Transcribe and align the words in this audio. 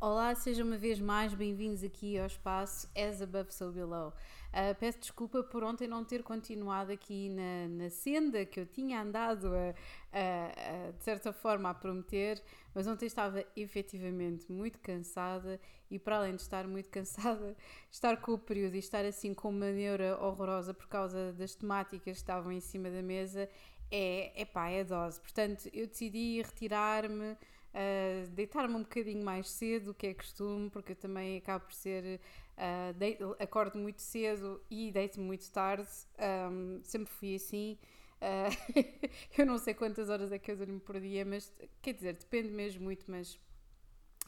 Olá, 0.00 0.32
sejam 0.32 0.64
uma 0.64 0.78
vez 0.78 1.00
mais 1.00 1.34
bem-vindos 1.34 1.82
aqui 1.82 2.16
ao 2.16 2.26
espaço 2.26 2.88
As 2.94 3.20
Above 3.20 3.52
So 3.52 3.72
Below. 3.72 4.10
Uh, 4.10 4.72
peço 4.78 5.00
desculpa 5.00 5.42
por 5.42 5.64
ontem 5.64 5.88
não 5.88 6.04
ter 6.04 6.22
continuado 6.22 6.92
aqui 6.92 7.28
na, 7.30 7.66
na 7.66 7.90
senda 7.90 8.46
que 8.46 8.60
eu 8.60 8.66
tinha 8.66 9.02
andado 9.02 9.48
a, 9.48 9.74
a, 10.12 10.86
a, 10.86 10.90
de 10.92 11.02
certa 11.02 11.32
forma 11.32 11.68
a 11.68 11.74
prometer, 11.74 12.40
mas 12.72 12.86
ontem 12.86 13.06
estava 13.06 13.44
efetivamente 13.56 14.52
muito 14.52 14.78
cansada 14.78 15.60
e 15.90 15.98
para 15.98 16.18
além 16.18 16.36
de 16.36 16.42
estar 16.42 16.64
muito 16.68 16.90
cansada, 16.94 17.56
estar 17.90 18.18
com 18.18 18.34
o 18.34 18.38
período 18.38 18.76
e 18.76 18.78
estar 18.78 19.04
assim 19.04 19.34
com 19.34 19.48
uma 19.48 19.72
neura 19.72 20.16
horrorosa 20.22 20.72
por 20.72 20.86
causa 20.86 21.32
das 21.32 21.56
temáticas 21.56 22.02
que 22.04 22.10
estavam 22.10 22.52
em 22.52 22.60
cima 22.60 22.88
da 22.88 23.02
mesa 23.02 23.48
é, 23.90 24.42
epá, 24.42 24.68
é 24.68 24.84
dose. 24.84 25.20
Portanto, 25.20 25.68
eu 25.72 25.88
decidi 25.88 26.40
retirar-me 26.42 27.36
uh, 27.74 28.28
deitar-me 28.30 28.74
um 28.74 28.82
bocadinho 28.82 29.24
mais 29.24 29.48
cedo, 29.50 29.94
que 29.94 30.08
é 30.08 30.14
costume, 30.14 30.70
porque 30.70 30.92
eu 30.92 30.96
também 30.96 31.38
acabo 31.38 31.66
por 31.66 31.74
ser. 31.74 32.20
Uh, 32.56 33.36
acordo 33.38 33.78
muito 33.78 34.02
cedo 34.02 34.60
e 34.68 34.90
deito-me 34.90 35.24
muito 35.24 35.48
tarde, 35.52 35.88
um, 36.50 36.80
sempre 36.82 37.12
fui 37.12 37.36
assim. 37.36 37.78
Uh, 38.20 39.08
eu 39.38 39.46
não 39.46 39.58
sei 39.58 39.74
quantas 39.74 40.10
horas 40.10 40.32
é 40.32 40.38
que 40.38 40.50
eu 40.50 40.56
durmo 40.56 40.80
por 40.80 41.00
dia, 41.00 41.24
mas 41.24 41.52
quer 41.80 41.94
dizer, 41.94 42.14
depende 42.14 42.50
mesmo 42.50 42.82
muito, 42.82 43.08
mas 43.08 43.38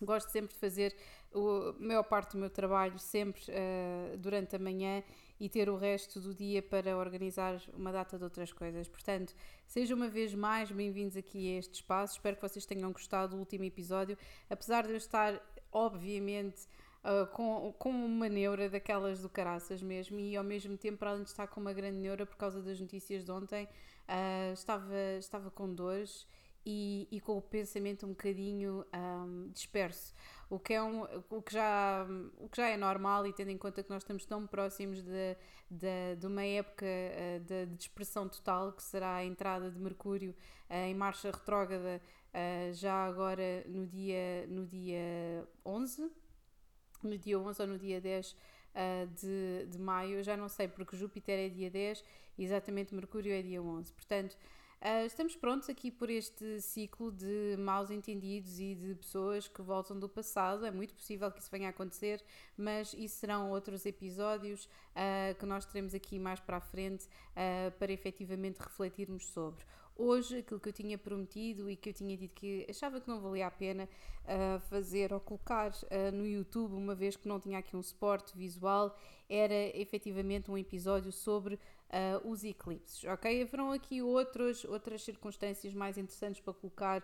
Gosto 0.03 0.31
sempre 0.31 0.55
de 0.55 0.59
fazer 0.59 0.97
a 1.33 1.83
maior 1.83 2.03
parte 2.03 2.33
do 2.33 2.39
meu 2.39 2.49
trabalho 2.49 2.99
sempre 2.99 3.43
uh, 3.51 4.17
durante 4.17 4.57
a 4.57 4.59
manhã 4.59 5.03
e 5.41 5.49
ter 5.49 5.71
o 5.71 5.77
resto 5.77 6.21
do 6.21 6.35
dia 6.35 6.61
para 6.61 6.97
organizar 6.97 7.59
uma 7.73 7.91
data 7.91 8.19
de 8.19 8.23
outras 8.23 8.53
coisas. 8.53 8.87
Portanto, 8.87 9.35
sejam 9.67 9.97
uma 9.97 10.09
vez 10.09 10.35
mais 10.35 10.71
bem-vindos 10.71 11.17
aqui 11.17 11.55
a 11.55 11.59
este 11.59 11.77
espaço. 11.77 12.17
Espero 12.17 12.37
que 12.37 12.43
vocês 12.43 12.67
tenham 12.67 12.93
gostado 12.93 13.35
do 13.35 13.39
último 13.39 13.65
episódio. 13.65 14.19
Apesar 14.51 14.87
de 14.87 14.91
eu 14.91 14.97
estar, 14.97 15.41
obviamente, 15.73 16.69
Uh, 17.03 17.27
com, 17.29 17.75
com 17.79 17.89
uma 17.89 18.29
neura 18.29 18.69
daquelas 18.69 19.23
do 19.23 19.29
caraças 19.31 19.83
mesmo 19.83 20.19
e 20.19 20.37
ao 20.37 20.45
mesmo 20.45 20.77
tempo, 20.77 20.99
para 20.99 21.13
além 21.13 21.23
de 21.23 21.31
estar 21.31 21.47
com 21.47 21.59
uma 21.59 21.73
grande 21.73 21.97
neura 21.97 22.27
por 22.27 22.37
causa 22.37 22.61
das 22.61 22.79
notícias 22.79 23.25
de 23.25 23.33
ontem, 23.33 23.65
uh, 23.65 24.53
estava, 24.53 24.95
estava 25.19 25.51
com 25.51 25.73
dores 25.73 26.27
e, 26.65 27.09
e, 27.11 27.21
com 27.21 27.39
o 27.39 27.43
pensamento 27.43 28.05
um 28.05 28.11
bocadinho 28.11 28.85
um, 28.95 29.51
disperso, 29.51 30.13
o 30.51 30.59
que, 30.59 30.75
é 30.75 30.83
um, 30.83 31.05
o, 31.31 31.41
que 31.41 31.53
já, 31.53 32.05
o 32.39 32.49
que 32.49 32.57
já 32.57 32.69
é 32.69 32.77
normal 32.77 33.25
e 33.25 33.33
tendo 33.33 33.51
em 33.51 33.57
conta 33.57 33.85
que 33.85 33.89
nós 33.89 34.03
estamos 34.03 34.27
tão 34.27 34.49
próximos 34.49 35.01
de, 35.01 35.37
de, 35.71 36.17
de 36.19 36.27
uma 36.27 36.45
época 36.45 36.85
uh, 36.85 37.41
de, 37.45 37.67
de, 37.67 37.89
total, 37.89 38.73
que 38.73 38.83
será 38.83 39.15
a 39.15 39.25
entrada 39.25 39.71
de 39.71 39.79
Mercúrio 39.79 40.35
uh, 40.69 40.75
em 40.75 40.95
marcha 40.95 41.31
retrógrada 41.31 42.03
uh, 42.35 42.75
já 42.75 43.07
agora 43.07 43.65
no 43.69 43.87
dia, 43.87 44.45
no 44.49 44.67
dia 44.67 45.47
11, 45.65 46.11
no 47.05 47.17
dia 47.17 47.39
11 47.39 47.63
ou 47.63 47.69
no 47.69 47.79
dia 47.79 48.01
10 48.01 48.37
de, 49.17 49.67
de 49.67 49.79
maio, 49.79 50.23
já 50.23 50.37
não 50.37 50.49
sei, 50.49 50.69
porque 50.69 50.97
Júpiter 50.97 51.39
é 51.39 51.49
dia 51.49 51.71
10 51.71 52.05
e 52.39 52.45
exatamente 52.45 52.95
Mercúrio 52.95 53.33
é 53.33 53.43
dia 53.43 53.63
11, 53.63 53.93
portanto 53.93 54.37
Uh, 54.83 55.05
estamos 55.05 55.37
prontos 55.37 55.69
aqui 55.69 55.91
por 55.91 56.09
este 56.09 56.59
ciclo 56.59 57.13
de 57.13 57.55
maus 57.59 57.91
entendidos 57.91 58.59
e 58.59 58.75
de 58.75 58.95
pessoas 58.95 59.47
que 59.47 59.61
voltam 59.61 59.99
do 59.99 60.09
passado. 60.09 60.65
É 60.65 60.71
muito 60.71 60.95
possível 60.95 61.31
que 61.31 61.39
isso 61.39 61.51
venha 61.51 61.67
a 61.67 61.71
acontecer, 61.71 62.25
mas 62.57 62.95
isso 62.95 63.17
serão 63.17 63.51
outros 63.51 63.85
episódios 63.85 64.65
uh, 64.65 65.39
que 65.39 65.45
nós 65.45 65.67
teremos 65.67 65.95
aqui 65.95 66.19
mais 66.19 66.41
para 66.41 66.57
a 66.57 66.61
frente 66.63 67.05
uh, 67.05 67.71
para 67.79 67.93
efetivamente 67.93 68.57
refletirmos 68.57 69.27
sobre. 69.27 69.63
Hoje, 69.95 70.39
aquilo 70.39 70.59
que 70.59 70.71
eu 70.71 70.73
tinha 70.73 70.97
prometido 70.97 71.69
e 71.69 71.77
que 71.77 71.91
eu 71.91 71.93
tinha 71.93 72.17
dito 72.17 72.35
que 72.35 72.67
achava 72.71 73.03
que 73.03 73.09
não 73.09 73.21
valia 73.21 73.49
a 73.49 73.51
pena 73.51 73.87
fazer 74.71 75.13
ou 75.13 75.21
colocar 75.21 75.73
no 76.15 76.27
YouTube, 76.27 76.73
uma 76.73 76.95
vez 76.95 77.17
que 77.17 77.29
não 77.29 77.39
tinha 77.39 77.59
aqui 77.59 77.77
um 77.77 77.83
suporte 77.83 78.35
visual, 78.35 78.97
era 79.29 79.77
efetivamente 79.77 80.51
um 80.51 80.57
episódio 80.57 81.13
sobre 81.13 81.59
uh, 81.91 82.29
os 82.29 82.45
eclipses, 82.45 83.05
ok? 83.05 83.43
Haverão 83.43 83.73
aqui 83.73 84.03
outros, 84.03 84.65
outras 84.65 85.03
circunstâncias 85.03 85.75
mais 85.75 85.99
interessantes 85.99 86.41
para 86.41 86.55
colocar 86.55 87.03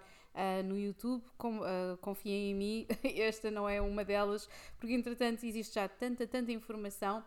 no 0.66 0.78
YouTube, 0.78 1.25
Com, 1.38 1.60
confiem 2.03 2.50
em 2.50 2.55
mim, 2.55 2.87
esta 3.16 3.50
não 3.50 3.66
é 3.66 3.81
uma 3.81 4.05
delas, 4.05 4.47
porque 4.78 4.93
entretanto 4.93 5.47
existe 5.47 5.77
já 5.77 5.88
tanta, 5.88 6.27
tanta 6.27 6.53
informação 6.53 7.25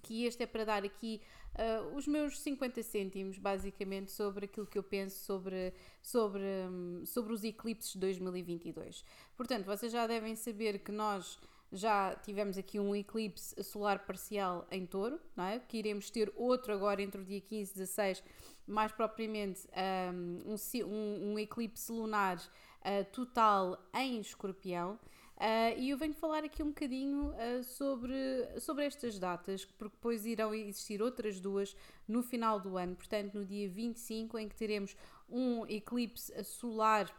que 0.00 0.24
este 0.24 0.44
é 0.44 0.46
para 0.46 0.64
dar 0.64 0.84
aqui 0.84 1.20
uh, 1.54 1.96
os 1.96 2.06
meus 2.06 2.38
50 2.40 2.82
cêntimos, 2.82 3.38
basicamente, 3.38 4.10
sobre 4.10 4.46
aquilo 4.46 4.66
que 4.66 4.78
eu 4.78 4.82
penso 4.82 5.24
sobre, 5.24 5.72
sobre, 6.00 6.42
um, 6.70 7.04
sobre 7.04 7.32
os 7.32 7.44
eclipses 7.44 7.92
de 7.92 7.98
2022. 7.98 9.04
Portanto, 9.36 9.64
vocês 9.64 9.92
já 9.92 10.06
devem 10.06 10.34
saber 10.36 10.78
que 10.78 10.92
nós 10.92 11.38
já 11.72 12.14
tivemos 12.16 12.58
aqui 12.58 12.78
um 12.78 12.94
eclipse 12.94 13.62
solar 13.64 14.00
parcial 14.00 14.66
em 14.70 14.84
touro, 14.84 15.18
não 15.34 15.44
é? 15.44 15.58
que 15.58 15.78
iremos 15.78 16.10
ter 16.10 16.30
outro 16.36 16.72
agora 16.72 17.00
entre 17.00 17.20
o 17.20 17.24
dia 17.24 17.40
15 17.40 17.70
e 17.70 17.74
16, 17.74 18.22
mais 18.66 18.92
propriamente 18.92 19.66
um, 20.12 20.54
um, 20.84 21.32
um 21.32 21.38
eclipse 21.38 21.90
lunar 21.90 22.36
uh, 22.36 23.04
total 23.10 23.82
em 23.94 24.20
escorpião. 24.20 24.98
Uh, 25.36 25.74
e 25.78 25.90
eu 25.90 25.96
venho 25.96 26.12
falar 26.14 26.44
aqui 26.44 26.62
um 26.62 26.68
bocadinho 26.68 27.30
uh, 27.30 27.64
sobre, 27.64 28.14
sobre 28.60 28.84
estas 28.84 29.18
datas, 29.18 29.64
porque 29.64 29.96
depois 29.96 30.26
irão 30.26 30.54
existir 30.54 31.02
outras 31.02 31.40
duas 31.40 31.74
no 32.06 32.22
final 32.22 32.60
do 32.60 32.76
ano, 32.76 32.94
portanto, 32.94 33.34
no 33.34 33.44
dia 33.44 33.68
25, 33.68 34.38
em 34.38 34.46
que 34.46 34.54
teremos 34.54 34.94
um 35.28 35.66
eclipse 35.66 36.32
solar 36.44 37.10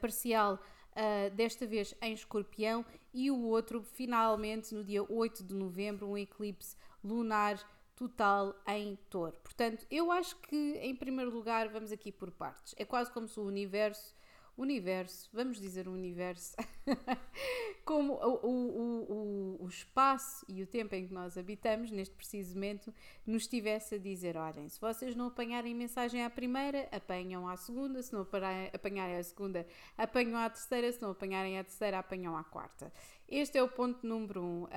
parcial. 0.00 0.58
Uh, 0.90 1.30
desta 1.34 1.66
vez 1.66 1.94
em 2.02 2.12
escorpião, 2.12 2.84
e 3.14 3.30
o 3.30 3.42
outro, 3.44 3.82
finalmente, 3.82 4.74
no 4.74 4.84
dia 4.84 5.02
8 5.02 5.44
de 5.44 5.54
novembro, 5.54 6.08
um 6.08 6.18
eclipse 6.18 6.76
lunar 7.02 7.58
total 7.94 8.54
em 8.66 8.98
touro. 9.08 9.36
Portanto, 9.42 9.86
eu 9.90 10.10
acho 10.10 10.36
que, 10.36 10.78
em 10.82 10.94
primeiro 10.94 11.30
lugar, 11.30 11.68
vamos 11.68 11.92
aqui 11.92 12.10
por 12.10 12.30
partes. 12.30 12.74
É 12.76 12.84
quase 12.84 13.10
como 13.12 13.28
se 13.28 13.38
o 13.38 13.44
universo 13.44 14.14
universo, 14.56 15.28
vamos 15.32 15.58
dizer 15.60 15.88
o 15.88 15.92
universo, 15.92 16.54
como 17.84 18.14
o, 18.14 18.46
o, 18.46 19.12
o, 19.60 19.64
o, 19.64 19.68
espaço 19.68 20.44
e 20.48 20.62
o 20.62 20.66
tempo 20.66 20.94
em 20.94 21.06
que 21.06 21.12
nós 21.12 21.36
habitamos, 21.36 21.90
neste 21.90 22.14
preciso 22.14 22.54
momento, 22.54 22.94
nos 23.26 23.42
estivesse 23.42 23.96
a 23.96 23.98
dizer: 23.98 24.36
olhem, 24.36 24.68
se 24.68 24.80
vocês 24.80 25.14
não 25.14 25.26
apanharem 25.26 25.74
mensagem 25.74 26.24
à 26.24 26.30
primeira, 26.30 26.88
apanham 26.92 27.48
à 27.48 27.56
segunda, 27.56 28.02
se 28.02 28.12
não 28.12 28.22
apanharem 28.22 29.16
à 29.16 29.22
segunda, 29.22 29.66
apanham 29.96 30.38
à 30.38 30.48
terceira, 30.48 30.92
se 30.92 31.02
não 31.02 31.10
apanharem 31.10 31.58
à 31.58 31.64
terceira, 31.64 31.98
apanham 31.98 32.36
à 32.36 32.44
quarta. 32.44 32.92
Este 33.28 33.58
é 33.58 33.62
o 33.62 33.68
ponto 33.68 34.04
número 34.04 34.42
um, 34.42 34.64
uh, 34.64 34.68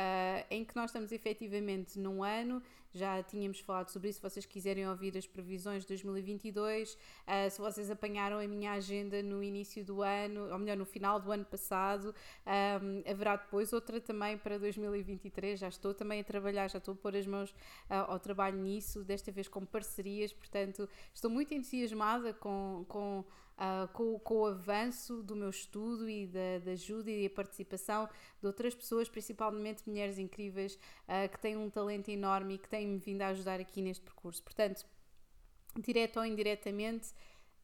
em 0.49 0.63
que 0.63 0.75
nós 0.75 0.91
estamos 0.91 1.11
efetivamente 1.11 1.97
num 1.97 2.23
ano, 2.23 2.61
já 2.93 3.23
tínhamos 3.23 3.59
falado 3.59 3.89
sobre 3.89 4.09
isso, 4.09 4.19
se 4.19 4.29
vocês 4.29 4.45
quiserem 4.45 4.87
ouvir 4.87 5.17
as 5.17 5.25
previsões 5.25 5.81
de 5.81 5.87
2022, 5.87 6.93
uh, 6.93 6.97
ah, 7.25 7.49
se 7.49 7.59
vocês 7.59 7.89
apanharam 7.89 8.37
a 8.37 8.47
minha 8.47 8.73
agenda 8.73 9.23
no 9.23 9.41
início 9.41 9.83
do 9.83 10.03
ano, 10.03 10.51
ou 10.51 10.59
melhor, 10.59 10.77
no 10.77 10.85
final 10.85 11.19
do 11.19 11.31
ano 11.31 11.43
passado, 11.43 11.92
um, 12.01 13.11
haverá 13.11 13.35
depois 13.35 13.73
outra 13.73 13.99
também 13.99 14.37
para 14.37 14.57
2023, 14.57 15.59
já 15.59 15.67
estou 15.67 15.93
também 15.93 16.21
a 16.21 16.23
trabalhar, 16.23 16.67
já 16.69 16.77
estou 16.77 16.93
a 16.93 16.97
pôr 16.97 17.15
as 17.15 17.27
mãos 17.27 17.51
uh, 17.51 18.07
ao 18.07 18.19
trabalho 18.19 18.57
nisso, 18.57 19.03
desta 19.03 19.31
vez 19.31 19.47
com 19.47 19.65
parcerias, 19.65 20.33
portanto 20.33 20.89
estou 21.13 21.29
muito 21.29 21.53
entusiasmada 21.53 22.33
com, 22.33 22.85
com 22.87 23.23
uh, 23.57 23.87
com, 23.93 24.19
com, 24.19 24.35
o 24.35 24.45
avanço 24.47 25.21
do 25.23 25.35
meu 25.35 25.49
estudo 25.49 26.09
e 26.09 26.27
da, 26.27 26.59
da, 26.63 26.71
ajuda 26.71 27.11
e 27.11 27.27
da 27.27 27.35
participação 27.35 28.09
de 28.39 28.47
outras 28.47 28.75
pessoas, 28.75 29.09
principalmente 29.09 29.87
mulheres 29.87 30.17
incríveis 30.17 30.75
uh, 30.75 31.29
que 31.29 31.39
têm 31.39 31.57
um 31.57 31.69
talento 31.69 32.09
enorme 32.09 32.55
e 32.55 32.57
que 32.57 32.69
têm-me 32.69 32.97
vindo 32.97 33.21
a 33.21 33.27
ajudar 33.27 33.59
aqui 33.59 33.81
neste 33.81 34.03
percurso. 34.03 34.41
Portanto, 34.43 34.85
direto 35.79 36.17
ou 36.17 36.25
indiretamente, 36.25 37.13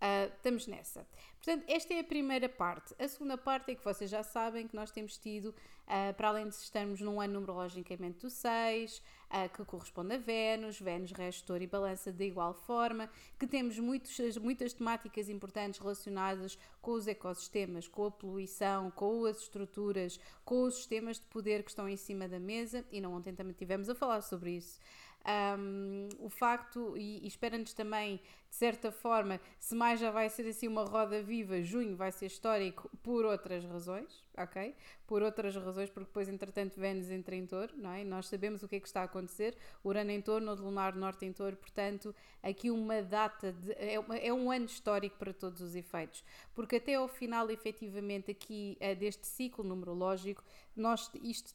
Uh, 0.02 0.34
estamos 0.34 0.66
nessa. 0.66 1.06
Portanto, 1.44 1.66
esta 1.68 1.94
é 1.94 2.00
a 2.00 2.04
primeira 2.04 2.48
parte. 2.48 2.96
A 2.98 3.08
segunda 3.08 3.38
parte 3.38 3.72
é 3.72 3.76
que 3.76 3.84
vocês 3.84 4.10
já 4.10 4.24
sabem 4.24 4.66
que 4.66 4.74
nós 4.74 4.92
temos 4.92 5.18
tido, 5.18 5.48
uh, 5.48 6.14
para 6.16 6.30
além 6.30 6.48
de 6.48 6.56
estarmos 6.56 7.02
num 7.02 7.20
ano 7.20 7.34
numerologicamente 7.34 8.20
do 8.20 8.30
6, 8.30 8.98
uh, 8.98 9.02
ah, 9.30 9.50
que 9.50 9.64
corresponde 9.66 10.16
a 10.16 10.18
Vênus, 10.18 10.80
Vênus, 10.80 11.12
Restor 11.12 11.62
e 11.62 11.68
Balança 11.68 12.14
de 12.14 12.24
igual 12.24 12.54
forma, 12.54 13.10
que 13.38 13.46
temos 13.46 13.78
muitos, 13.78 14.38
muitas 14.38 14.72
temáticas 14.72 15.28
importantes 15.28 15.82
relacionadas 15.82 16.58
com 16.82 16.92
os 16.92 17.06
ecossistemas, 17.06 17.86
com 17.86 18.06
a 18.06 18.12
poluição, 18.12 18.90
com 18.92 19.26
as 19.26 19.42
estruturas, 19.42 20.18
com 20.46 20.64
os 20.64 20.76
sistemas 20.76 21.18
de 21.20 21.26
poder 21.26 21.64
que 21.64 21.72
estão 21.72 21.90
em 21.90 21.98
cima 21.98 22.26
da 22.26 22.40
mesa, 22.40 22.86
e 22.90 23.02
não 23.02 23.14
ontem 23.14 23.36
também 23.36 23.54
tivemos 23.54 23.90
a 23.90 23.96
falar 23.96 24.22
sobre 24.22 24.52
isso. 24.52 24.80
Um, 25.28 26.08
o 26.20 26.30
facto, 26.30 26.98
e, 26.98 27.24
e 27.24 27.28
espera-nos 27.28 27.74
também, 27.74 28.22
de 28.50 28.56
certa 28.56 28.92
forma, 28.92 29.40
se 29.60 29.76
mais 29.76 30.00
já 30.00 30.10
vai 30.10 30.30
ser 30.30 30.48
assim 30.48 30.68
uma 30.68 30.86
roda 30.86 31.22
viva, 31.22 31.62
junho 31.62 31.96
vai 31.96 32.12
ser 32.12 32.28
histórico 32.28 32.90
por 33.04 33.26
outras 33.26 33.64
razões, 33.66 34.24
ok? 34.36 34.74
Por 35.06 35.22
outras 35.22 35.56
razões, 35.56 35.90
porque 35.90 36.08
depois, 36.08 36.30
entretanto, 36.30 36.80
Vênus 36.80 37.12
entra 37.12 37.36
em 37.36 37.46
touro, 37.46 37.74
não 37.78 37.92
é? 37.92 38.04
Nós 38.04 38.28
sabemos 38.28 38.64
o 38.64 38.68
que 38.68 38.78
é 38.78 38.80
que 38.80 38.88
está 38.88 39.02
a 39.02 39.04
acontecer, 39.04 39.56
Urano 39.84 40.10
em 40.10 40.22
touro, 40.22 40.44
no 40.44 40.56
lunar 40.56 40.96
norte 40.96 41.26
em 41.26 41.34
touro, 41.34 41.58
portanto, 41.58 42.16
aqui 42.42 42.72
uma 42.72 43.02
data, 43.04 43.52
de, 43.52 43.74
é, 43.74 43.96
é 44.22 44.34
um 44.34 44.50
ano 44.50 44.66
histórico 44.66 45.18
para 45.18 45.34
todos 45.34 45.62
os 45.62 45.76
efeitos, 45.76 46.24
porque 46.56 46.78
até 46.78 46.96
ao 46.96 47.08
final, 47.08 47.52
efetivamente, 47.52 48.32
aqui 48.32 48.78
uh, 48.80 48.96
deste 48.96 49.28
ciclo 49.28 49.66
numerológico, 49.66 50.44
nós, 50.76 51.12
isto, 51.22 51.54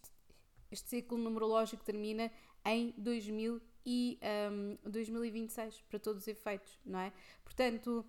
este 0.71 0.89
ciclo 0.91 1.17
numerológico 1.17 1.83
termina 1.83 2.31
em 2.65 2.95
2000 2.97 3.61
e 3.87 4.19
um, 4.51 4.91
2026 4.91 5.83
para 5.83 5.99
todos 5.99 6.23
os 6.23 6.29
efeitos, 6.29 6.79
não 6.85 6.99
é? 6.99 7.13
Portanto, 7.45 8.05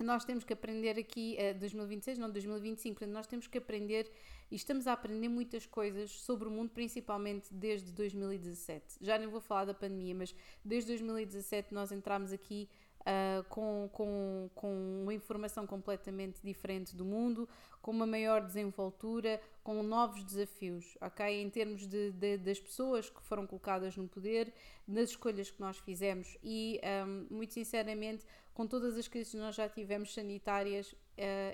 nós 0.00 0.24
temos 0.24 0.44
que 0.44 0.52
aprender 0.52 0.98
aqui, 0.98 1.36
uh, 1.38 1.58
2026, 1.58 2.18
não 2.18 2.30
2025, 2.30 2.98
portanto, 2.98 3.14
nós 3.14 3.26
temos 3.26 3.46
que 3.46 3.58
aprender 3.58 4.10
e 4.50 4.56
estamos 4.56 4.86
a 4.86 4.92
aprender 4.92 5.28
muitas 5.28 5.66
coisas 5.66 6.10
sobre 6.10 6.48
o 6.48 6.50
mundo, 6.50 6.70
principalmente 6.70 7.52
desde 7.54 7.92
2017. 7.92 8.96
Já 9.00 9.16
nem 9.16 9.28
vou 9.28 9.40
falar 9.40 9.66
da 9.66 9.74
pandemia, 9.74 10.14
mas 10.14 10.34
desde 10.64 10.88
2017 10.88 11.72
nós 11.72 11.92
entramos 11.92 12.32
aqui 12.32 12.68
uh, 13.00 13.44
com, 13.48 13.88
com, 13.92 14.50
com 14.54 15.02
uma 15.02 15.14
informação 15.14 15.66
completamente 15.66 16.40
diferente 16.42 16.94
do 16.94 17.04
mundo, 17.04 17.48
com 17.80 17.90
uma 17.90 18.06
maior 18.06 18.42
desenvoltura, 18.44 19.40
com 19.62 19.82
novos 19.82 20.24
desafios, 20.24 20.96
ok? 21.00 21.42
Em 21.42 21.48
termos 21.48 21.86
de, 21.86 22.10
de 22.12 22.36
das 22.38 22.60
pessoas 22.60 23.08
que 23.08 23.22
foram 23.22 23.46
colocadas 23.46 23.96
no 23.96 24.08
poder, 24.08 24.52
das 24.86 25.10
escolhas 25.10 25.50
que 25.50 25.60
nós 25.60 25.78
fizemos 25.78 26.36
e, 26.42 26.80
um, 27.06 27.34
muito 27.34 27.54
sinceramente, 27.54 28.24
com 28.52 28.66
todas 28.66 28.96
as 28.96 29.08
crises 29.08 29.32
que 29.32 29.38
nós 29.38 29.54
já 29.54 29.68
tivemos 29.68 30.12
sanitárias, 30.12 30.92
uh, 30.92 30.96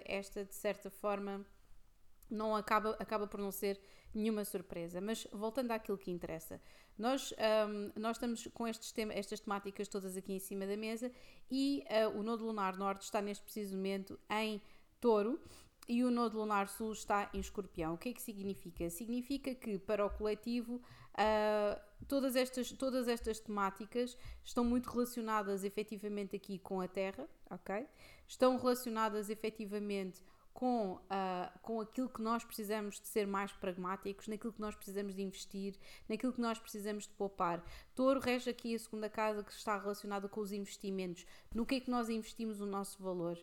esta 0.05 0.45
de 0.45 0.55
certa 0.55 0.91
forma 0.91 1.45
não 2.29 2.57
acaba, 2.57 2.97
acaba 2.99 3.27
por 3.27 3.39
não 3.39 3.53
ser 3.53 3.81
nenhuma 4.13 4.45
surpresa. 4.45 5.01
Mas 5.01 5.27
voltando 5.33 5.71
àquilo 5.71 5.99
que 5.99 6.11
interessa, 6.11 6.61
nós, 6.99 7.33
um, 7.69 8.01
nós 8.01 8.17
estamos 8.17 8.47
com 8.55 8.67
estes 8.67 8.91
tema, 8.93 9.13
estas 9.13 9.41
temáticas 9.41 9.89
todas 9.89 10.17
aqui 10.17 10.33
em 10.33 10.39
cima 10.39 10.67
da 10.67 10.77
mesa 10.77 11.13
e 11.51 11.85
uh, 11.91 12.19
o 12.19 12.23
Nodo 12.23 12.45
Lunar 12.45 12.77
Norte 12.77 13.03
está 13.03 13.21
neste 13.21 13.45
preciso 13.45 13.77
momento 13.77 14.19
em 14.31 14.61
Touro 15.01 15.39
e 15.89 16.03
o 16.03 16.11
Nodo 16.11 16.39
Lunar 16.39 16.69
Sul 16.69 16.93
está 16.93 17.31
em 17.33 17.39
Escorpião. 17.39 17.95
O 17.95 17.99
que 17.99 18.09
é 18.09 18.13
que 18.13 18.23
significa? 18.23 18.91
Significa 18.91 19.55
que 19.55 19.79
para 19.79 20.05
o 20.05 20.11
coletivo 20.11 20.77
uh, 20.77 21.81
todas, 22.09 22.35
estas, 22.35 22.73
todas 22.73 23.09
estas 23.09 23.39
temáticas 23.41 24.17
estão 24.43 24.65
muito 24.65 24.91
relacionadas 24.91 25.65
efetivamente 25.65 26.35
aqui 26.35 26.59
com 26.59 26.81
a 26.81 26.89
Terra, 26.89 27.29
ok? 27.51 27.87
Estão 28.27 28.57
relacionadas 28.57 29.31
efetivamente 29.31 30.23
com, 30.57 30.93
uh, 30.95 31.59
com 31.61 31.83
aquilo 31.83 32.09
que 32.09 32.23
nós 32.23 32.43
precisamos 32.43 32.99
de 32.99 33.07
ser 33.07 33.27
mais 33.27 33.53
pragmáticos, 33.53 34.27
naquilo 34.27 34.55
que 34.55 34.61
nós 34.61 34.75
precisamos 34.75 35.15
de 35.15 35.21
investir, 35.21 35.75
naquilo 36.09 36.33
que 36.33 36.41
nós 36.41 36.59
precisamos 36.59 37.05
de 37.05 37.13
poupar. 37.13 37.63
Touro 37.95 38.21
rege 38.21 38.49
aqui 38.49 38.75
a 38.75 38.79
segunda 38.79 39.11
casa 39.11 39.45
que 39.45 39.53
está 39.53 39.79
relacionada 39.79 40.31
com 40.31 40.41
os 40.41 40.53
investimentos. 40.53 41.27
No 41.55 41.67
que 41.67 41.75
é 41.75 41.81
que 41.81 41.91
nós 41.91 42.09
investimos 42.09 42.59
o 42.63 42.65
nosso 42.65 43.03
valor? 43.03 43.39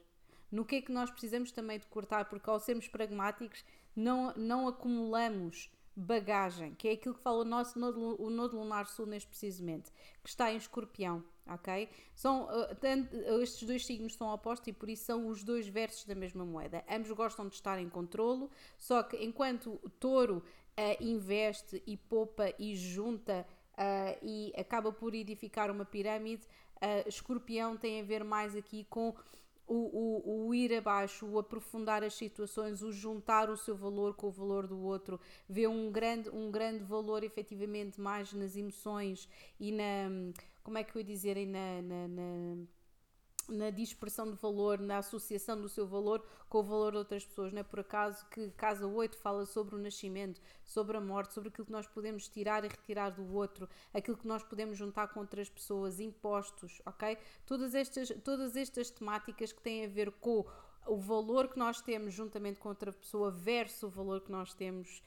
No 0.51 0.65
que 0.65 0.77
é 0.77 0.81
que 0.81 0.91
nós 0.91 1.11
precisamos 1.11 1.51
também 1.51 1.77
de 1.77 1.85
cortar? 1.85 2.25
Porque 2.25 2.49
ao 2.49 2.59
sermos 2.59 2.87
pragmáticos 2.87 3.63
não, 3.95 4.33
não 4.35 4.67
acumulamos 4.67 5.69
bagagem, 5.95 6.73
que 6.73 6.87
é 6.87 6.91
aquilo 6.93 7.15
que 7.15 7.21
fala 7.21 7.41
o 7.41 7.45
nosso 7.45 7.77
nodo, 7.77 8.21
o 8.21 8.29
nodo 8.29 8.57
lunar 8.57 8.87
sul 8.87 9.05
neste 9.05 9.27
precisamente, 9.27 9.91
que 10.23 10.29
está 10.29 10.51
em 10.51 10.57
escorpião, 10.57 11.23
ok? 11.47 11.87
São, 12.15 12.45
uh, 12.45 12.75
tanto, 12.79 13.15
uh, 13.15 13.41
estes 13.41 13.67
dois 13.67 13.85
signos 13.85 14.15
são 14.15 14.33
opostos 14.33 14.67
e 14.67 14.73
por 14.73 14.89
isso 14.89 15.05
são 15.05 15.27
os 15.27 15.43
dois 15.43 15.67
versos 15.67 16.05
da 16.05 16.15
mesma 16.15 16.43
moeda. 16.43 16.83
Ambos 16.89 17.11
gostam 17.11 17.47
de 17.47 17.55
estar 17.55 17.79
em 17.79 17.89
controlo, 17.89 18.49
só 18.77 19.03
que 19.03 19.23
enquanto 19.23 19.79
o 19.83 19.89
touro 19.89 20.37
uh, 20.37 21.03
investe 21.03 21.81
e 21.85 21.95
poupa 21.95 22.53
e 22.57 22.75
junta 22.75 23.45
e 24.21 24.53
acaba 24.55 24.91
por 24.91 25.15
edificar 25.15 25.71
uma 25.71 25.83
pirâmide, 25.83 26.47
escorpião 27.07 27.75
tem 27.75 28.01
a 28.01 28.03
ver 28.03 28.23
mais 28.23 28.55
aqui 28.55 28.85
com 28.87 29.15
o, 29.67 29.75
o, 29.75 30.47
o, 30.47 30.55
ir 30.55 30.73
abaixo, 30.73 31.25
o 31.25 31.39
aprofundar 31.39 32.03
as 32.03 32.13
situações, 32.13 32.81
o 32.81 32.91
juntar 32.91 33.49
o 33.49 33.57
seu 33.57 33.75
valor 33.75 34.13
com 34.15 34.27
o 34.27 34.31
valor 34.31 34.67
do 34.67 34.79
outro, 34.79 35.19
ver 35.47 35.67
um 35.67 35.91
grande, 35.91 36.29
um 36.29 36.51
grande 36.51 36.83
valor 36.83 37.23
efetivamente 37.23 37.99
mais 37.99 38.33
nas 38.33 38.55
emoções 38.55 39.27
e 39.59 39.71
na, 39.71 40.09
como 40.63 40.77
é 40.77 40.83
que 40.83 40.95
eu 40.95 41.01
ia 41.01 41.05
dizer, 41.05 41.37
na, 41.45 41.81
na, 41.81 42.07
na 42.07 42.65
na 43.49 43.69
dispersão 43.69 44.29
de 44.29 44.35
valor, 44.35 44.79
na 44.79 44.97
associação 44.97 45.59
do 45.59 45.69
seu 45.69 45.85
valor 45.85 46.25
com 46.49 46.59
o 46.59 46.63
valor 46.63 46.91
de 46.91 46.97
outras 46.99 47.25
pessoas. 47.25 47.51
Não 47.51 47.61
é 47.61 47.63
por 47.63 47.79
acaso 47.79 48.25
que 48.29 48.49
Casa 48.51 48.85
8 48.87 49.17
fala 49.17 49.45
sobre 49.45 49.75
o 49.75 49.77
nascimento, 49.77 50.41
sobre 50.63 50.97
a 50.97 51.01
morte, 51.01 51.33
sobre 51.33 51.49
aquilo 51.49 51.65
que 51.65 51.71
nós 51.71 51.87
podemos 51.87 52.27
tirar 52.27 52.63
e 52.63 52.67
retirar 52.67 53.09
do 53.09 53.33
outro, 53.33 53.67
aquilo 53.93 54.17
que 54.17 54.27
nós 54.27 54.43
podemos 54.43 54.77
juntar 54.77 55.07
com 55.07 55.19
outras 55.19 55.49
pessoas, 55.49 55.99
impostos, 55.99 56.81
ok? 56.85 57.17
Todas 57.45 57.73
estas, 57.75 58.09
todas 58.23 58.55
estas 58.55 58.89
temáticas 58.89 59.51
que 59.51 59.61
têm 59.61 59.85
a 59.85 59.87
ver 59.87 60.11
com 60.11 60.45
o 60.85 60.97
valor 60.97 61.47
que 61.47 61.57
nós 61.57 61.81
temos 61.81 62.13
juntamente 62.13 62.59
com 62.59 62.69
outra 62.69 62.91
pessoa 62.91 63.31
versus 63.31 63.83
o 63.83 63.89
valor 63.89 64.21
que 64.21 64.31
nós 64.31 64.53
temos 64.53 65.01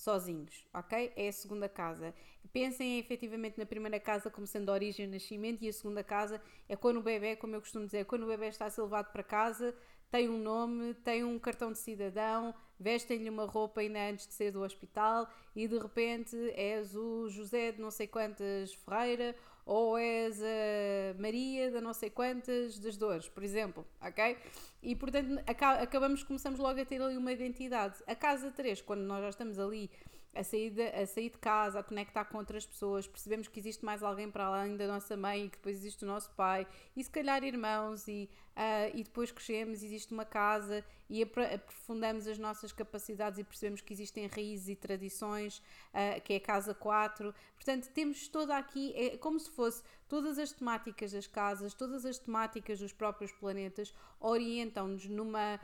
sozinhos, 0.00 0.64
ok? 0.72 1.12
É 1.16 1.28
a 1.28 1.32
segunda 1.32 1.68
casa. 1.68 2.14
Pensem 2.52 2.98
efetivamente 2.98 3.58
na 3.58 3.66
primeira 3.66 4.00
casa 4.00 4.30
como 4.30 4.46
sendo 4.46 4.70
a 4.70 4.72
origem 4.74 5.04
e 5.04 5.08
o 5.08 5.12
nascimento, 5.12 5.62
e 5.62 5.68
a 5.68 5.72
segunda 5.72 6.02
casa 6.02 6.40
é 6.68 6.74
quando 6.74 6.98
o 6.98 7.02
bebê, 7.02 7.36
como 7.36 7.54
eu 7.54 7.60
costumo 7.60 7.84
dizer, 7.84 8.04
quando 8.06 8.24
o 8.24 8.26
bebê 8.26 8.48
está 8.48 8.66
a 8.66 8.70
ser 8.70 8.82
levado 8.82 9.12
para 9.12 9.22
casa, 9.22 9.74
tem 10.10 10.28
um 10.28 10.38
nome, 10.38 10.94
tem 10.94 11.22
um 11.22 11.38
cartão 11.38 11.70
de 11.70 11.78
cidadão, 11.78 12.52
vestem-lhe 12.78 13.28
uma 13.28 13.44
roupa 13.44 13.80
ainda 13.80 14.10
antes 14.10 14.26
de 14.26 14.34
sair 14.34 14.50
do 14.50 14.62
hospital 14.62 15.28
e 15.54 15.68
de 15.68 15.78
repente 15.78 16.36
és 16.56 16.96
o 16.96 17.28
José 17.28 17.72
de 17.72 17.80
não 17.80 17.90
sei 17.90 18.08
quantas 18.08 18.74
Ferreira 18.74 19.36
ou 19.70 19.96
és 19.96 20.42
a 20.42 21.14
Maria 21.16 21.70
de 21.70 21.80
não 21.80 21.94
sei 21.94 22.10
quantas 22.10 22.76
das 22.80 22.96
dores, 22.96 23.28
por 23.28 23.44
exemplo, 23.44 23.86
ok? 24.00 24.36
E 24.82 24.96
portanto 24.96 25.40
acabamos, 25.46 26.24
começamos 26.24 26.58
logo 26.58 26.80
a 26.80 26.84
ter 26.84 27.00
ali 27.00 27.16
uma 27.16 27.30
identidade. 27.30 28.02
A 28.04 28.16
casa 28.16 28.50
3, 28.50 28.82
quando 28.82 29.02
nós 29.02 29.22
já 29.22 29.28
estamos 29.28 29.60
ali 29.60 29.88
a 30.34 30.44
sair, 30.44 30.70
de, 30.70 30.82
a 30.82 31.06
sair 31.06 31.30
de 31.30 31.38
casa, 31.38 31.80
a 31.80 31.82
conectar 31.82 32.24
com 32.24 32.38
outras 32.38 32.64
pessoas, 32.64 33.06
percebemos 33.06 33.48
que 33.48 33.58
existe 33.58 33.84
mais 33.84 34.02
alguém 34.02 34.30
para 34.30 34.44
além 34.44 34.76
da 34.76 34.86
nossa 34.86 35.16
mãe 35.16 35.46
e 35.46 35.50
que 35.50 35.56
depois 35.56 35.76
existe 35.76 36.04
o 36.04 36.06
nosso 36.06 36.30
pai 36.32 36.66
e 36.96 37.02
se 37.02 37.10
calhar 37.10 37.42
irmãos 37.42 38.06
e, 38.06 38.30
uh, 38.56 38.96
e 38.96 39.02
depois 39.02 39.32
crescemos, 39.32 39.82
existe 39.82 40.12
uma 40.12 40.24
casa 40.24 40.84
e 41.08 41.22
aprofundamos 41.22 42.28
as 42.28 42.38
nossas 42.38 42.72
capacidades 42.72 43.40
e 43.40 43.44
percebemos 43.44 43.80
que 43.80 43.92
existem 43.92 44.28
raízes 44.28 44.68
e 44.68 44.76
tradições, 44.76 45.58
uh, 45.58 46.20
que 46.22 46.34
é 46.34 46.36
a 46.36 46.40
casa 46.40 46.72
4. 46.72 47.34
Portanto, 47.56 47.90
temos 47.92 48.28
toda 48.28 48.56
aqui, 48.56 48.94
é 48.94 49.16
como 49.16 49.40
se 49.40 49.50
fosse 49.50 49.82
todas 50.08 50.38
as 50.38 50.52
temáticas 50.52 51.10
das 51.10 51.26
casas, 51.26 51.74
todas 51.74 52.04
as 52.04 52.18
temáticas 52.18 52.78
dos 52.78 52.92
próprios 52.92 53.32
planetas 53.32 53.92
orientam-nos 54.20 55.06
numa 55.06 55.58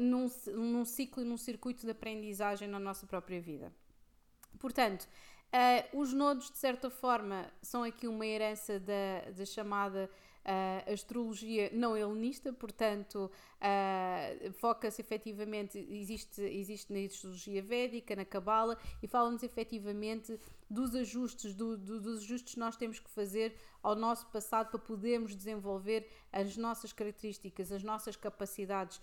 num, 0.00 0.30
num 0.54 0.84
ciclo 0.84 1.22
e 1.22 1.26
num 1.26 1.36
circuito 1.36 1.86
de 1.86 1.92
aprendizagem 1.92 2.68
na 2.68 2.78
nossa 2.78 3.06
própria 3.06 3.40
vida. 3.40 3.72
Portanto, 4.58 5.08
uh, 5.52 5.98
os 5.98 6.12
nodos, 6.12 6.50
de 6.50 6.58
certa 6.58 6.90
forma, 6.90 7.50
são 7.62 7.82
aqui 7.82 8.06
uma 8.06 8.26
herança 8.26 8.78
da, 8.78 9.30
da 9.36 9.44
chamada 9.44 10.10
uh, 10.48 10.92
astrologia 10.92 11.70
não 11.72 11.96
helenista, 11.96 12.52
portanto, 12.52 13.30
uh, 13.60 14.52
foca-se 14.54 15.00
efetivamente, 15.00 15.78
existe, 15.90 16.40
existe 16.42 16.92
na 16.92 17.00
astrologia 17.00 17.62
védica, 17.62 18.16
na 18.16 18.24
Cabala, 18.24 18.78
e 19.02 19.06
fala-nos 19.06 19.42
efetivamente 19.42 20.38
dos 20.68 20.94
ajustes, 20.94 21.54
do, 21.54 21.76
do, 21.76 22.00
dos 22.00 22.22
ajustes 22.22 22.54
que 22.54 22.60
nós 22.60 22.76
temos 22.76 22.98
que 22.98 23.10
fazer 23.10 23.56
ao 23.82 23.94
nosso 23.94 24.26
passado 24.26 24.70
para 24.70 24.78
podermos 24.78 25.34
desenvolver 25.34 26.08
as 26.32 26.56
nossas 26.56 26.92
características, 26.92 27.72
as 27.72 27.82
nossas 27.82 28.16
capacidades, 28.16 29.00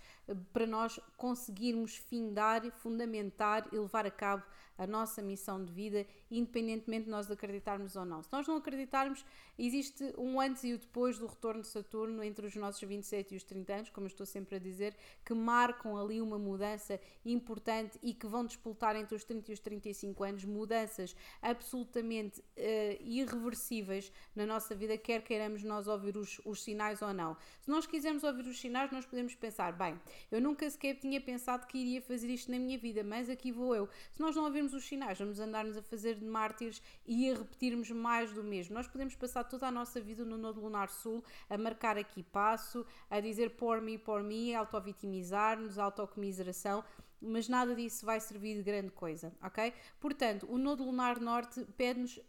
para 0.54 0.68
nós 0.68 1.00
conseguirmos 1.18 1.96
findar, 1.96 2.70
fundamentar 2.72 3.68
e 3.72 3.78
levar 3.78 4.06
a 4.06 4.12
cabo 4.12 4.44
a 4.78 4.86
nossa 4.86 5.22
missão 5.22 5.64
de 5.64 5.72
vida, 5.72 6.06
independentemente 6.30 7.06
de 7.06 7.10
nós 7.10 7.32
acreditarmos 7.32 7.96
ou 7.96 8.06
não. 8.06 8.22
Se 8.22 8.32
nós 8.32 8.48
não 8.48 8.58
acreditarmos, 8.58 9.26
existe 9.58 10.14
um 10.18 10.40
antes 10.40 10.64
e 10.64 10.74
o 10.74 10.78
depois 10.78 11.18
do 11.18 11.28
retorno 11.28 11.62
de 11.62 11.68
Saturno 11.68 12.24
entre 12.24 12.46
os 12.46 12.56
nossos 12.56 12.82
27 12.82 13.34
e 13.34 13.38
os 13.38 13.44
30 13.44 13.74
anos, 13.74 13.90
como 13.90 14.08
estou 14.08 14.26
sempre 14.26 14.58
a 14.58 14.60
dizer, 14.60 14.96
que 15.24 15.34
marcam 15.34 15.98
ali 15.98 16.22
uma 16.22 16.38
mudança 16.38 17.00
importante 17.24 17.98
e 18.04 18.14
que 18.14 18.28
vão 18.28 18.46
disputar 18.46 18.96
entre 18.96 19.16
os 19.16 19.24
30 19.24 19.52
e 19.52 19.54
os 19.54 19.60
35 19.60 20.24
anos 20.24 20.46
mudanças 20.46 21.16
absolutamente 21.56 22.42
uh, 22.42 23.04
irreversíveis 23.04 24.12
na 24.36 24.46
nossa 24.46 24.76
vida, 24.76 24.98
quer 24.98 25.22
queiramos 25.22 25.64
nós 25.64 25.88
ouvir 25.88 26.18
os, 26.18 26.40
os 26.46 26.62
sinais 26.62 27.02
ou 27.02 27.14
não. 27.14 27.36
Se 27.62 27.70
nós 27.70 27.88
quisermos 27.88 28.24
ouvir 28.24 28.46
os 28.46 28.60
sinais, 28.60 28.92
nós 28.92 29.06
podemos 29.06 29.34
pensar, 29.34 29.72
bem, 29.74 30.00
eu 30.30 30.42
nunca 30.42 30.70
sequer 30.70 30.96
tinha 30.96 31.20
pensado 31.22 31.66
que 31.66 31.78
iria 31.78 32.02
fazer 32.02 32.30
isto 32.30 32.52
na 32.52 32.60
minha 32.60 32.78
vida, 32.78 33.04
mas 33.04 33.30
aqui 33.30 33.52
vou 33.52 33.74
eu. 33.74 33.90
Se 34.12 34.20
nós 34.22 34.36
não 34.36 34.44
ouvirmos 34.44 34.74
os 34.74 34.86
sinais, 34.86 35.18
vamos 35.18 35.40
andar-nos 35.40 35.78
a 35.78 35.82
fazer 35.82 36.16
de 36.16 36.26
mártires 36.26 36.82
e 37.06 37.32
a 37.32 37.36
repetirmos 37.36 37.90
mais 37.92 38.32
do 38.32 38.44
mesmo. 38.44 38.76
Nós 38.76 38.88
podemos 38.88 39.16
passar 39.16 39.46
toda 39.46 39.68
a 39.68 39.72
nossa 39.72 40.02
vida 40.02 40.26
no 40.26 40.38
Nodo 40.38 40.60
Lunar 40.60 40.90
Sul 40.90 41.24
a 41.50 41.58
marcar 41.58 41.98
aqui 41.98 42.22
passo, 42.22 42.86
a 43.10 43.20
dizer 43.20 43.52
por 43.52 43.82
mim, 43.82 43.98
por 43.98 44.22
mim, 44.22 44.54
auto-vitimizar-nos, 44.54 45.80
autocomiseração, 45.80 46.84
mas 47.22 47.48
nada 47.48 47.76
disso 47.76 48.06
vai 48.06 48.20
servir 48.20 48.56
de 48.56 48.64
grande 48.64 48.92
coisa, 48.92 49.34
ok? 49.42 49.74
Portanto, 50.00 50.48
o 50.50 50.58
Nodo 50.58 50.84
Lunar 50.84 51.20
Norte 51.20 51.66
pede-nos 51.78 52.20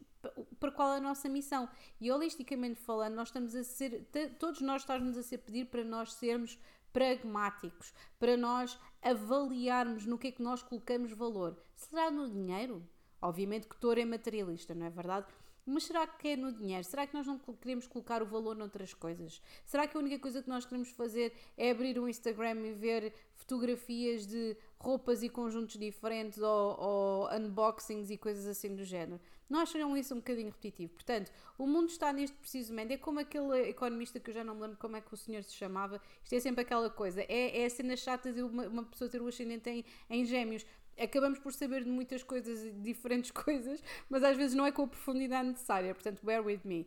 para 0.59 0.73
qual 0.73 0.95
é 0.95 0.97
a 0.97 1.01
nossa 1.01 1.29
missão. 1.29 1.69
E 2.01 2.11
holisticamente 2.11 2.81
falando, 2.81 3.15
nós 3.15 3.29
estamos 3.29 3.55
a 3.55 3.63
ser, 3.63 4.09
todos 4.39 4.61
nós 4.61 4.83
estamos 4.83 5.17
a 5.17 5.23
ser 5.23 5.39
pedir 5.39 5.67
para 5.67 5.85
nós 5.85 6.15
sermos 6.15 6.59
pragmáticos, 6.93 7.93
para 8.19 8.37
nós 8.37 8.79
avaliarmos 9.03 10.07
no 10.07 10.19
que 10.19 10.29
é 10.29 10.33
que 10.33 10.43
nós 10.43 10.63
colocamos 10.63 11.13
valor. 11.13 11.63
Será 11.75 12.11
no 12.11 12.29
dinheiro? 12.29 12.83
Obviamente 13.21 13.67
que 13.67 13.77
Touro 13.77 14.01
é 14.01 14.05
materialista, 14.05 14.75
não 14.75 14.87
é 14.87 14.91
verdade? 14.91 15.27
Mas 15.69 15.83
será 15.83 16.07
que 16.07 16.29
é 16.29 16.37
no 16.37 16.53
dinheiro? 16.53 16.85
Será 16.85 17.09
que 17.09 17.13
nós 17.13 17.27
não 17.27 17.39
queremos 17.39 17.89
colocar 17.89 18.23
o 18.23 18.27
valor 18.27 18.55
noutras 18.55 18.95
coisas? 18.95 19.43
Será 19.65 19.85
que 19.89 19.97
a 19.97 20.01
única 20.01 20.17
coisa 20.17 20.41
que 20.41 20.49
nós 20.49 20.65
queremos 20.65 20.91
fazer 20.91 21.33
é 21.57 21.73
abrir 21.73 21.99
um 21.99 22.09
Instagram 22.09 22.61
e 22.69 22.73
ver 22.73 23.13
fotografias 23.35 24.25
de 24.27 24.57
roupas 24.79 25.25
e 25.25 25.29
conjuntos 25.29 25.77
diferentes 25.77 26.39
ou, 26.39 26.81
ou 26.81 27.35
unboxings 27.35 28.11
e 28.11 28.17
coisas 28.17 28.47
assim 28.47 28.77
do 28.77 28.85
género? 28.85 29.21
Não 29.49 29.61
acham 29.61 29.97
isso 29.97 30.15
um 30.15 30.19
bocadinho 30.19 30.49
repetitivo? 30.49 30.93
Portanto, 30.93 31.33
o 31.59 31.67
mundo 31.67 31.89
está 31.89 32.13
neste 32.13 32.37
preciso 32.37 32.73
momento. 32.73 32.93
É 32.93 32.97
como 32.97 33.19
aquele 33.19 33.69
economista 33.69 34.21
que 34.21 34.31
eu 34.31 34.35
já 34.35 34.45
não 34.45 34.55
me 34.55 34.63
lembro 34.63 34.77
como 34.77 34.97
é 34.97 35.01
que 35.01 35.13
o 35.13 35.17
senhor 35.17 35.43
se 35.43 35.55
chamava. 35.55 36.01
Isto 36.23 36.35
é 36.35 36.41
sempre 36.41 36.63
aquela 36.63 36.91
coisa. 36.91 37.23
É, 37.23 37.63
é 37.63 37.65
a 37.65 37.71
cena 37.71 37.97
chata 37.97 38.33
de 38.33 38.43
uma, 38.43 38.69
uma 38.69 38.85
pessoa 38.85 39.11
ter 39.11 39.21
o 39.21 39.27
ascendente 39.27 39.69
em, 39.69 39.85
em 40.11 40.25
gêmeos 40.25 40.65
acabamos 40.99 41.39
por 41.39 41.53
saber 41.53 41.85
de 41.85 41.91
muitas 41.91 42.23
coisas, 42.23 42.65
e 42.65 42.71
diferentes 42.73 43.31
coisas, 43.33 43.83
mas 44.09 44.23
às 44.23 44.37
vezes 44.37 44.55
não 44.55 44.67
é 44.67 44.73
com 44.73 44.83
a 44.83 44.89
profundidade 44.89 45.49
necessária, 45.49 45.95
portanto, 45.95 46.25
bear 46.25 46.45
with 46.45 46.61
me. 46.65 46.87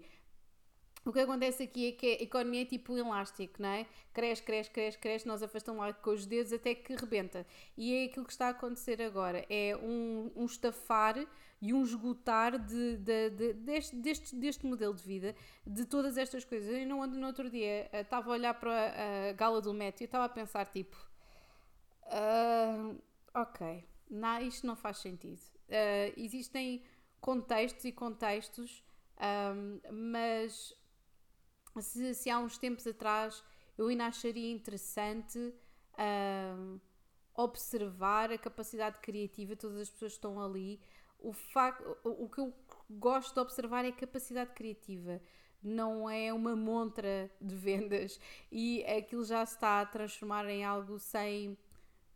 O 1.05 1.13
que 1.13 1.19
acontece 1.19 1.63
aqui 1.63 1.87
é 1.87 1.91
que 1.93 2.05
a 2.05 2.23
economia 2.23 2.61
é 2.63 2.65
tipo 2.65 2.97
elástico, 2.97 3.61
não 3.61 3.69
é? 3.69 3.85
Cresce, 4.13 4.43
cresce, 4.43 4.69
cresce, 4.69 4.97
cresce, 4.97 5.27
nós 5.27 5.41
afastamos 5.41 5.81
lá 5.81 5.93
com 5.93 6.11
os 6.11 6.25
dedos 6.25 6.51
até 6.51 6.75
que 6.75 6.93
rebenta. 6.93 7.47
E 7.77 7.95
é 7.95 8.05
aquilo 8.05 8.25
que 8.25 8.31
está 8.31 8.47
a 8.47 8.49
acontecer 8.49 9.01
agora. 9.01 9.45
É 9.49 9.77
um, 9.77 10.29
um 10.35 10.45
estafar 10.45 11.15
e 11.61 11.73
um 11.73 11.83
esgotar 11.83 12.59
de, 12.59 12.97
de, 12.97 13.29
de, 13.29 13.53
deste, 13.53 13.95
deste, 13.95 14.35
deste 14.35 14.65
modelo 14.65 14.93
de 14.93 15.03
vida, 15.03 15.35
de 15.65 15.85
todas 15.85 16.17
estas 16.17 16.43
coisas. 16.43 16.69
Eu 16.69 16.85
não 16.85 17.01
ando 17.01 17.17
no 17.17 17.27
outro 17.27 17.49
dia, 17.49 17.89
eh, 17.91 18.01
estava 18.01 18.29
a 18.29 18.33
olhar 18.33 18.53
para 18.53 19.29
a 19.29 19.33
gala 19.33 19.61
do 19.61 19.73
Met 19.73 20.01
e 20.01 20.05
estava 20.05 20.25
a 20.25 20.29
pensar 20.29 20.65
tipo... 20.67 20.97
Uh, 22.05 22.99
ok, 23.33 23.85
não, 24.09 24.41
isto 24.41 24.65
não 24.65 24.75
faz 24.75 24.97
sentido. 24.97 25.39
Uh, 25.67 26.13
existem 26.17 26.83
contextos 27.21 27.85
e 27.85 27.91
contextos, 27.91 28.83
um, 29.55 29.79
mas 29.91 30.73
se, 31.79 32.13
se, 32.15 32.29
há 32.29 32.39
uns 32.39 32.57
tempos 32.57 32.87
atrás 32.87 33.43
eu 33.77 33.87
ainda 33.87 34.05
acharia 34.07 34.51
interessante 34.51 35.53
um, 36.57 36.79
observar 37.35 38.31
a 38.31 38.37
capacidade 38.37 38.99
criativa 38.99 39.55
de 39.55 39.61
todas 39.61 39.79
as 39.79 39.89
pessoas 39.89 40.13
que 40.13 40.17
estão 40.17 40.41
ali. 40.41 40.81
O, 41.19 41.31
o, 42.03 42.25
o 42.25 42.29
que 42.29 42.39
eu 42.39 42.53
gosto 42.89 43.33
de 43.33 43.39
observar 43.41 43.85
é 43.85 43.89
a 43.89 43.93
capacidade 43.93 44.51
criativa 44.53 45.21
não 45.61 46.09
é 46.09 46.31
uma 46.31 46.55
montra 46.55 47.29
de 47.39 47.55
vendas 47.55 48.19
e 48.51 48.83
aquilo 48.85 49.25
já 49.25 49.45
se 49.45 49.55
está 49.55 49.81
a 49.81 49.85
transformar 49.85 50.47
em 50.47 50.63
algo 50.63 50.97
sem 50.97 51.57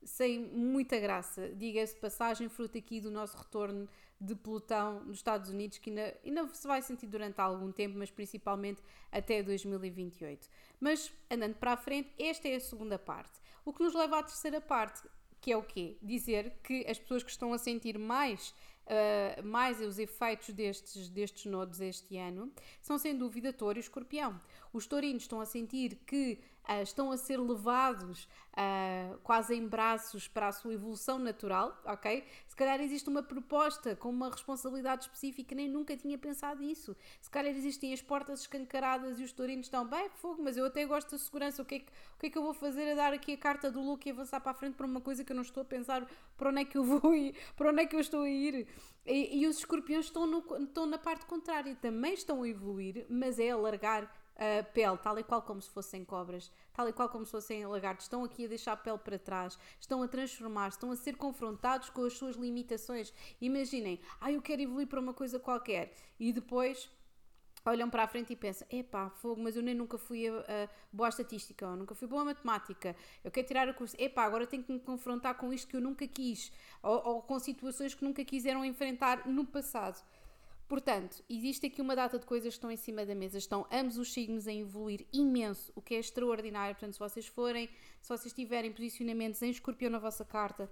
sem 0.05 0.39
muita 0.39 0.99
graça. 0.99 1.49
Diga-se 1.49 1.95
passagem, 1.95 2.49
fruto 2.49 2.77
aqui 2.77 2.99
do 2.99 3.11
nosso 3.11 3.37
retorno 3.37 3.87
de 4.19 4.35
pelotão 4.35 5.03
nos 5.03 5.17
Estados 5.17 5.49
Unidos, 5.49 5.77
que 5.77 5.89
ainda, 5.89 6.17
ainda 6.25 6.47
se 6.53 6.65
vai 6.67 6.81
sentir 6.81 7.07
durante 7.07 7.39
algum 7.39 7.71
tempo, 7.71 7.97
mas 7.97 8.09
principalmente 8.09 8.81
até 9.11 9.43
2028. 9.43 10.47
Mas, 10.79 11.11
andando 11.29 11.55
para 11.55 11.73
a 11.73 11.77
frente, 11.77 12.09
esta 12.17 12.47
é 12.47 12.55
a 12.55 12.59
segunda 12.59 12.97
parte. 12.97 13.41
O 13.65 13.73
que 13.73 13.83
nos 13.83 13.93
leva 13.93 14.19
à 14.19 14.23
terceira 14.23 14.61
parte, 14.61 15.01
que 15.41 15.51
é 15.51 15.57
o 15.57 15.63
quê? 15.63 15.97
Dizer 16.01 16.57
que 16.63 16.85
as 16.87 16.97
pessoas 16.97 17.23
que 17.23 17.31
estão 17.31 17.53
a 17.53 17.57
sentir 17.57 17.97
mais 17.97 18.53
uh, 18.83 19.45
mais 19.45 19.79
os 19.81 19.99
efeitos 19.99 20.49
destes, 20.49 21.09
destes 21.09 21.45
nodos 21.45 21.79
este 21.79 22.17
ano 22.17 22.51
são 22.81 22.97
sem 22.97 23.17
dúvida 23.17 23.53
touro 23.53 23.77
e 23.77 23.81
escorpião. 23.81 24.39
Os 24.71 24.87
taurinos 24.87 25.23
estão 25.23 25.39
a 25.39 25.45
sentir 25.45 25.99
que 26.05 26.39
uh, 26.69 26.81
estão 26.81 27.11
a 27.11 27.17
ser 27.17 27.39
levados 27.39 28.27
uh, 28.53 29.17
quase 29.23 29.55
em 29.55 29.67
braços 29.67 30.27
para 30.27 30.47
a 30.47 30.51
sua 30.51 30.73
evolução 30.73 31.19
natural, 31.19 31.79
ok? 31.85 32.23
Se 32.47 32.55
calhar 32.55 32.79
existe 32.81 33.09
uma 33.09 33.23
proposta 33.23 33.95
com 33.95 34.09
uma 34.09 34.29
responsabilidade 34.29 35.03
específica, 35.03 35.55
nem 35.55 35.69
nunca 35.69 35.95
tinha 35.97 36.17
pensado 36.17 36.61
nisso. 36.61 36.95
Se 37.21 37.29
calhar 37.29 37.53
existem 37.55 37.93
as 37.93 38.01
portas 38.01 38.41
escancaradas 38.41 39.19
e 39.19 39.23
os 39.23 39.31
taurinos 39.31 39.65
estão, 39.65 39.85
bem, 39.85 40.09
fogo, 40.09 40.41
mas 40.43 40.57
eu 40.57 40.65
até 40.65 40.85
gosto 40.85 41.11
da 41.11 41.17
segurança, 41.17 41.61
o 41.61 41.65
que, 41.65 41.75
é 41.75 41.79
que, 41.79 41.91
o 42.15 42.19
que 42.19 42.27
é 42.27 42.29
que 42.29 42.37
eu 42.37 42.43
vou 42.43 42.53
fazer 42.53 42.91
a 42.91 42.95
dar 42.95 43.13
aqui 43.13 43.33
a 43.33 43.37
carta 43.37 43.71
do 43.71 43.81
look 43.81 44.05
e 44.05 44.11
avançar 44.11 44.39
para 44.39 44.51
a 44.51 44.55
frente 44.55 44.75
para 44.75 44.85
uma 44.85 45.01
coisa 45.01 45.23
que 45.23 45.31
eu 45.31 45.35
não 45.35 45.43
estou 45.43 45.61
a 45.61 45.65
pensar 45.65 46.07
para 46.37 46.49
onde 46.49 46.61
é 46.61 46.65
que 46.65 46.77
eu 46.77 46.83
vou 46.83 47.13
ir, 47.15 47.35
para 47.55 47.69
onde 47.69 47.81
é 47.81 47.85
que 47.85 47.95
eu 47.95 47.99
estou 47.99 48.21
a 48.21 48.29
ir. 48.29 48.67
E, 49.05 49.41
e 49.41 49.47
os 49.47 49.57
escorpiões 49.57 50.05
estão, 50.05 50.25
no, 50.25 50.43
estão 50.63 50.85
na 50.85 50.97
parte 50.97 51.25
contrária, 51.25 51.75
também 51.75 52.13
estão 52.13 52.43
a 52.43 52.47
evoluir, 52.47 53.05
mas 53.09 53.37
é 53.37 53.51
alargar 53.51 54.09
a 54.35 54.63
pele, 54.63 54.97
tal 54.97 55.17
e 55.19 55.23
qual 55.23 55.41
como 55.41 55.61
se 55.61 55.69
fossem 55.69 56.03
cobras, 56.03 56.51
tal 56.73 56.87
e 56.89 56.93
qual 56.93 57.09
como 57.09 57.25
se 57.25 57.31
fossem 57.31 57.65
lagartos, 57.65 58.05
estão 58.05 58.23
aqui 58.23 58.45
a 58.45 58.47
deixar 58.47 58.73
a 58.73 58.77
pele 58.77 58.97
para 58.97 59.19
trás, 59.19 59.57
estão 59.79 60.01
a 60.01 60.07
transformar-se, 60.07 60.77
estão 60.77 60.91
a 60.91 60.95
ser 60.95 61.15
confrontados 61.17 61.89
com 61.89 62.03
as 62.03 62.13
suas 62.13 62.35
limitações. 62.35 63.13
Imaginem, 63.39 63.99
ah, 64.19 64.31
eu 64.31 64.41
quero 64.41 64.61
evoluir 64.61 64.87
para 64.87 64.99
uma 64.99 65.13
coisa 65.13 65.39
qualquer 65.39 65.93
e 66.19 66.31
depois 66.33 66.89
olham 67.65 67.89
para 67.89 68.03
a 68.03 68.07
frente 68.07 68.33
e 68.33 68.35
pensam: 68.35 68.67
epá, 68.69 69.09
fogo, 69.09 69.41
mas 69.41 69.55
eu 69.55 69.63
nem 69.63 69.75
nunca 69.75 69.97
fui 69.97 70.27
a, 70.27 70.33
a 70.39 70.69
boa 70.91 71.09
estatística, 71.09 71.67
ou 71.67 71.75
nunca 71.75 71.95
fui 71.95 72.07
boa 72.07 72.25
matemática, 72.25 72.95
eu 73.23 73.31
quero 73.31 73.47
tirar 73.47 73.69
o 73.69 73.73
curso, 73.73 73.95
epá, 73.99 74.23
agora 74.23 74.45
tenho 74.45 74.63
que 74.63 74.71
me 74.71 74.79
confrontar 74.79 75.35
com 75.35 75.53
isto 75.53 75.67
que 75.67 75.75
eu 75.75 75.81
nunca 75.81 76.07
quis, 76.07 76.51
ou, 76.81 77.01
ou 77.07 77.21
com 77.21 77.39
situações 77.39 77.93
que 77.93 78.03
nunca 78.03 78.23
quiseram 78.25 78.65
enfrentar 78.65 79.27
no 79.27 79.45
passado. 79.45 80.03
Portanto, 80.67 81.23
existe 81.29 81.67
aqui 81.67 81.81
uma 81.81 81.95
data 81.95 82.17
de 82.17 82.25
coisas 82.25 82.53
que 82.53 82.57
estão 82.57 82.71
em 82.71 82.77
cima 82.77 83.05
da 83.05 83.13
mesa. 83.13 83.37
Estão 83.37 83.67
ambos 83.71 83.97
os 83.97 84.11
signos 84.11 84.47
a 84.47 84.53
evoluir 84.53 85.05
imenso, 85.11 85.71
o 85.75 85.81
que 85.81 85.95
é 85.95 85.99
extraordinário. 85.99 86.75
Portanto, 86.75 86.93
se 86.93 86.99
vocês 86.99 87.27
forem, 87.27 87.69
se 88.01 88.09
vocês 88.09 88.33
tiverem 88.33 88.71
posicionamentos 88.71 89.41
em 89.41 89.49
escorpião 89.49 89.91
na 89.91 89.99
vossa 89.99 90.25
carta, 90.25 90.71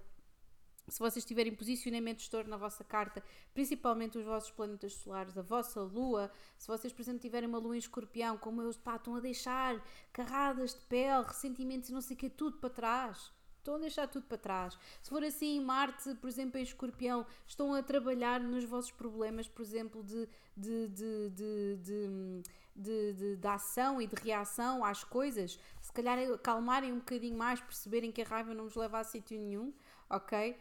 se 0.88 0.98
vocês 0.98 1.24
tiverem 1.24 1.54
posicionamento 1.54 2.18
de 2.18 2.48
na 2.48 2.56
vossa 2.56 2.82
carta, 2.82 3.22
principalmente 3.54 4.18
os 4.18 4.24
vossos 4.24 4.50
planetas 4.50 4.94
solares, 4.94 5.38
a 5.38 5.42
vossa 5.42 5.80
lua, 5.80 6.30
se 6.58 6.66
vocês, 6.66 6.92
por 6.92 7.02
exemplo, 7.02 7.20
tiverem 7.20 7.48
uma 7.48 7.58
lua 7.58 7.76
em 7.76 7.78
escorpião, 7.78 8.36
como 8.36 8.60
eu, 8.60 8.74
pá, 8.74 8.96
estão 8.96 9.14
a 9.14 9.20
deixar 9.20 9.82
carradas 10.12 10.74
de 10.74 10.80
pele, 10.86 11.24
ressentimentos 11.24 11.88
e 11.88 11.92
não 11.92 12.00
sei 12.00 12.16
o 12.16 12.18
que, 12.18 12.28
tudo 12.28 12.58
para 12.58 12.70
trás 12.70 13.32
Estão 13.62 13.76
a 13.76 13.78
deixar 13.78 14.08
tudo 14.08 14.26
para 14.26 14.36
trás. 14.36 14.76
Se 15.00 15.08
for 15.08 15.22
assim, 15.22 15.60
Marte, 15.60 16.16
por 16.16 16.26
exemplo, 16.26 16.58
em 16.58 16.64
Escorpião, 16.64 17.24
estão 17.46 17.72
a 17.72 17.80
trabalhar 17.80 18.40
nos 18.40 18.64
vossos 18.64 18.90
problemas, 18.90 19.46
por 19.46 19.62
exemplo, 19.62 20.02
de, 20.02 20.28
de, 20.56 20.88
de, 20.88 21.30
de, 21.30 21.76
de, 21.76 22.42
de, 22.74 23.12
de, 23.12 23.36
de 23.36 23.46
ação 23.46 24.02
e 24.02 24.08
de 24.08 24.16
reação 24.16 24.84
às 24.84 25.04
coisas. 25.04 25.60
Se 25.80 25.92
calhar 25.92 26.18
acalmarem 26.34 26.92
um 26.92 26.98
bocadinho 26.98 27.38
mais, 27.38 27.60
perceberem 27.60 28.10
que 28.10 28.22
a 28.22 28.24
raiva 28.24 28.52
não 28.52 28.64
vos 28.64 28.74
leva 28.74 28.98
a 28.98 29.04
sítio 29.04 29.38
nenhum 29.38 29.72
ok? 30.12 30.50
Uh, 30.50 30.54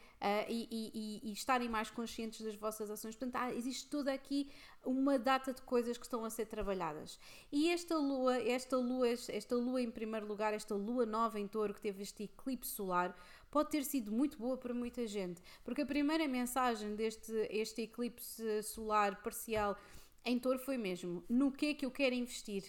e, 0.48 0.68
e, 0.72 1.30
e, 1.30 1.34
estarem 1.34 1.68
mais 1.68 1.90
conscientes 1.90 2.42
das 2.42 2.56
vossas 2.56 2.90
ações. 2.90 3.16
Portanto, 3.16 3.36
há, 3.36 3.54
existe 3.54 3.90
toda 3.90 4.14
aqui 4.14 4.50
uma 4.86 5.20
data 5.20 5.54
de 5.54 5.62
coisas 5.64 5.98
que 5.98 6.06
estão 6.06 6.24
a 6.24 6.30
ser 6.30 6.46
trabalhadas. 6.46 7.20
E 7.52 7.70
esta 7.70 7.98
lua, 7.98 8.38
esta 8.42 8.78
lua, 8.78 9.10
esta 9.10 9.56
lua 9.56 9.82
em 9.82 9.92
primeiro 9.92 10.26
lugar, 10.26 10.54
esta 10.54 10.74
lua 10.74 11.06
nova 11.06 11.40
em 11.40 11.48
touro 11.48 11.74
que 11.74 11.82
teve 11.82 12.02
este 12.02 12.24
eclipse 12.24 12.72
solar, 12.72 13.16
pode 13.50 13.70
ter 13.70 13.84
sido 13.84 14.12
muito 14.12 14.38
boa 14.38 14.58
para 14.58 14.74
muita 14.74 15.06
gente, 15.06 15.42
porque 15.64 15.82
a 15.82 15.86
primeira 15.86 16.28
mensagem 16.28 16.96
deste 16.96 17.34
este 17.50 17.82
eclipse 17.82 18.64
solar 18.64 19.22
parcial 19.22 19.78
em 20.24 20.40
touro 20.40 20.60
foi 20.60 20.78
mesmo: 20.78 21.24
no 21.28 21.52
que 21.52 21.68
é 21.68 21.74
que 21.74 21.86
eu 21.86 21.92
quero 21.92 22.16
investir? 22.16 22.64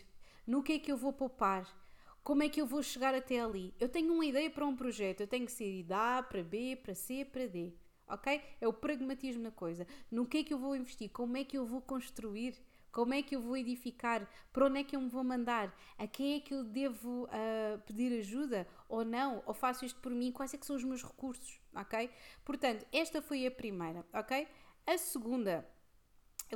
No 0.45 0.63
que 0.63 0.73
é 0.73 0.79
que 0.79 0.91
eu 0.91 0.97
vou 0.97 1.13
poupar? 1.13 1.82
Como 2.23 2.45
é 2.45 2.49
que 2.49 2.61
eu 2.61 2.67
vou 2.67 2.83
chegar 2.85 3.15
até 3.15 3.41
ali? 3.41 3.75
Eu 3.81 3.89
tenho 3.89 4.13
uma 4.13 4.25
ideia 4.25 4.49
para 4.49 4.65
um 4.65 4.77
projeto, 4.77 5.21
eu 5.21 5.27
tenho 5.27 5.45
que 5.45 5.51
ser 5.53 5.83
de 5.83 5.93
A 5.93 6.23
para 6.23 6.43
B, 6.43 6.77
para 6.77 6.95
C, 6.95 7.25
para 7.25 7.47
D. 7.47 7.73
Ok? 8.07 8.41
É 8.61 8.69
o 8.69 8.73
pragmatismo 8.73 9.43
na 9.43 9.51
coisa. 9.51 9.87
No 10.11 10.27
que 10.27 10.39
é 10.39 10.45
que 10.45 10.55
eu 10.55 10.59
vou 10.59 10.77
investir? 10.77 11.11
Como 11.11 11.37
é 11.37 11.45
que 11.45 11.59
eu 11.59 11.67
vou 11.67 11.81
construir? 11.81 12.55
Como 12.93 13.13
é 13.15 13.23
que 13.23 13.35
eu 13.35 13.41
vou 13.41 13.57
edificar? 13.57 14.29
Para 14.53 14.67
onde 14.67 14.81
é 14.81 14.85
que 14.85 14.95
eu 14.95 15.01
me 15.01 15.09
vou 15.09 15.25
mandar? 15.25 15.75
A 15.99 16.07
quem 16.07 16.35
é 16.37 16.41
que 16.41 16.55
eu 16.55 16.63
devo 16.63 17.25
uh, 17.25 17.81
pedir 17.87 18.17
ajuda? 18.19 18.69
Ou 18.89 19.05
não? 19.05 19.43
Ou 19.47 19.55
faço 19.55 19.85
isto 19.85 19.99
por 20.01 20.13
mim? 20.13 20.31
Quais 20.31 20.53
é 20.55 20.59
que 20.59 20.67
são 20.67 20.77
os 20.77 20.85
meus 20.85 21.03
recursos? 21.03 21.59
Ok? 21.75 22.11
Portanto, 22.45 22.87
esta 22.93 23.21
foi 23.21 23.47
a 23.47 23.51
primeira, 23.51 24.07
ok? 24.13 24.47
A 24.87 24.99
segunda 24.99 25.67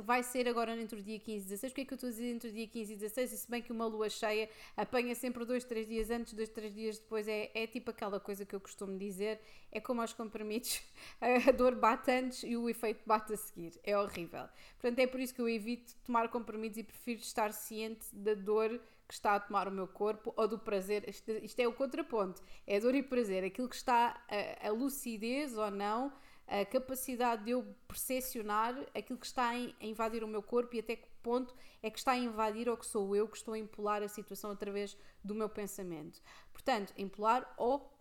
vai 0.01 0.23
ser 0.23 0.47
agora 0.47 0.75
entre 0.79 0.99
o 0.99 1.03
dia 1.03 1.19
15 1.19 1.45
e 1.45 1.49
16. 1.49 1.71
Porquê 1.71 1.81
é 1.81 1.85
que 1.85 1.93
eu 1.93 1.95
estou 1.95 2.07
a 2.07 2.11
dizer 2.11 2.31
entre 2.31 2.49
o 2.49 2.53
dia 2.53 2.67
15 2.67 2.93
e 2.93 2.95
16? 2.95 3.33
E 3.33 3.37
se 3.37 3.49
bem 3.49 3.61
que 3.61 3.71
uma 3.71 3.85
lua 3.85 4.09
cheia 4.09 4.49
apanha 4.75 5.15
sempre 5.15 5.45
dois, 5.45 5.63
três 5.63 5.87
dias 5.87 6.09
antes, 6.09 6.33
dois, 6.33 6.49
três 6.49 6.73
dias 6.73 6.97
depois, 6.97 7.27
é, 7.27 7.51
é 7.53 7.67
tipo 7.67 7.91
aquela 7.91 8.19
coisa 8.19 8.45
que 8.45 8.55
eu 8.55 8.59
costumo 8.59 8.97
dizer, 8.97 9.39
é 9.71 9.79
como 9.79 10.01
aos 10.01 10.13
comprimidos, 10.13 10.81
a 11.47 11.51
dor 11.51 11.75
bate 11.75 12.11
antes 12.11 12.43
e 12.43 12.55
o 12.55 12.69
efeito 12.69 13.01
bate 13.05 13.33
a 13.33 13.37
seguir. 13.37 13.73
É 13.83 13.97
horrível. 13.97 14.47
Portanto, 14.79 14.99
é 14.99 15.07
por 15.07 15.19
isso 15.19 15.33
que 15.33 15.41
eu 15.41 15.49
evito 15.49 15.93
tomar 16.05 16.29
comprimidos 16.29 16.77
e 16.77 16.83
prefiro 16.83 17.21
estar 17.21 17.51
ciente 17.53 18.05
da 18.13 18.33
dor 18.33 18.79
que 19.07 19.13
está 19.13 19.35
a 19.35 19.39
tomar 19.39 19.67
o 19.67 19.71
meu 19.71 19.87
corpo 19.87 20.33
ou 20.35 20.47
do 20.47 20.59
prazer. 20.59 21.07
Isto, 21.07 21.31
isto 21.31 21.59
é 21.59 21.67
o 21.67 21.73
contraponto. 21.73 22.41
É 22.65 22.79
dor 22.79 22.93
e 22.93 23.01
prazer. 23.01 23.43
Aquilo 23.43 23.69
que 23.69 23.75
está 23.75 24.21
a, 24.29 24.67
a 24.67 24.71
lucidez 24.71 25.57
ou 25.57 25.71
não 25.71 26.11
a 26.47 26.65
capacidade 26.65 27.43
de 27.43 27.51
eu 27.51 27.75
percepcionar 27.87 28.73
aquilo 28.95 29.19
que 29.19 29.25
está 29.25 29.49
a 29.49 29.85
invadir 29.85 30.23
o 30.23 30.27
meu 30.27 30.41
corpo 30.41 30.75
e 30.75 30.79
até 30.79 30.95
que 30.95 31.07
ponto 31.21 31.53
é 31.83 31.89
que 31.89 31.99
está 31.99 32.13
a 32.13 32.17
invadir 32.17 32.69
ou 32.69 32.77
que 32.77 32.85
sou 32.85 33.13
eu 33.15 33.27
que 33.27 33.35
estou 33.35 33.53
a 33.53 33.59
empolar 33.59 34.01
a 34.01 34.07
situação 34.07 34.51
através 34.51 34.97
do 35.21 35.35
meu 35.35 35.49
pensamento. 35.49 36.21
Portanto, 36.53 36.93
empolar 36.97 37.53
ou 37.57 37.93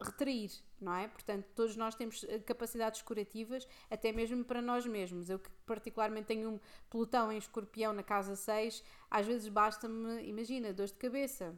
retrair, 0.00 0.50
não 0.80 0.94
é? 0.94 1.06
Portanto, 1.06 1.46
todos 1.54 1.76
nós 1.76 1.94
temos 1.94 2.24
eh, 2.24 2.38
capacidades 2.40 3.02
curativas, 3.02 3.68
até 3.90 4.10
mesmo 4.10 4.44
para 4.44 4.60
nós 4.60 4.86
mesmos. 4.86 5.30
Eu 5.30 5.38
que 5.38 5.50
particularmente 5.64 6.26
tenho 6.26 6.50
um 6.50 6.60
pelotão 6.90 7.30
em 7.30 7.36
escorpião 7.36 7.92
na 7.92 8.02
casa 8.02 8.34
6, 8.34 8.82
às 9.10 9.26
vezes 9.26 9.48
basta-me, 9.48 10.22
imagina, 10.24 10.72
dores 10.72 10.92
de 10.92 10.98
cabeça. 10.98 11.54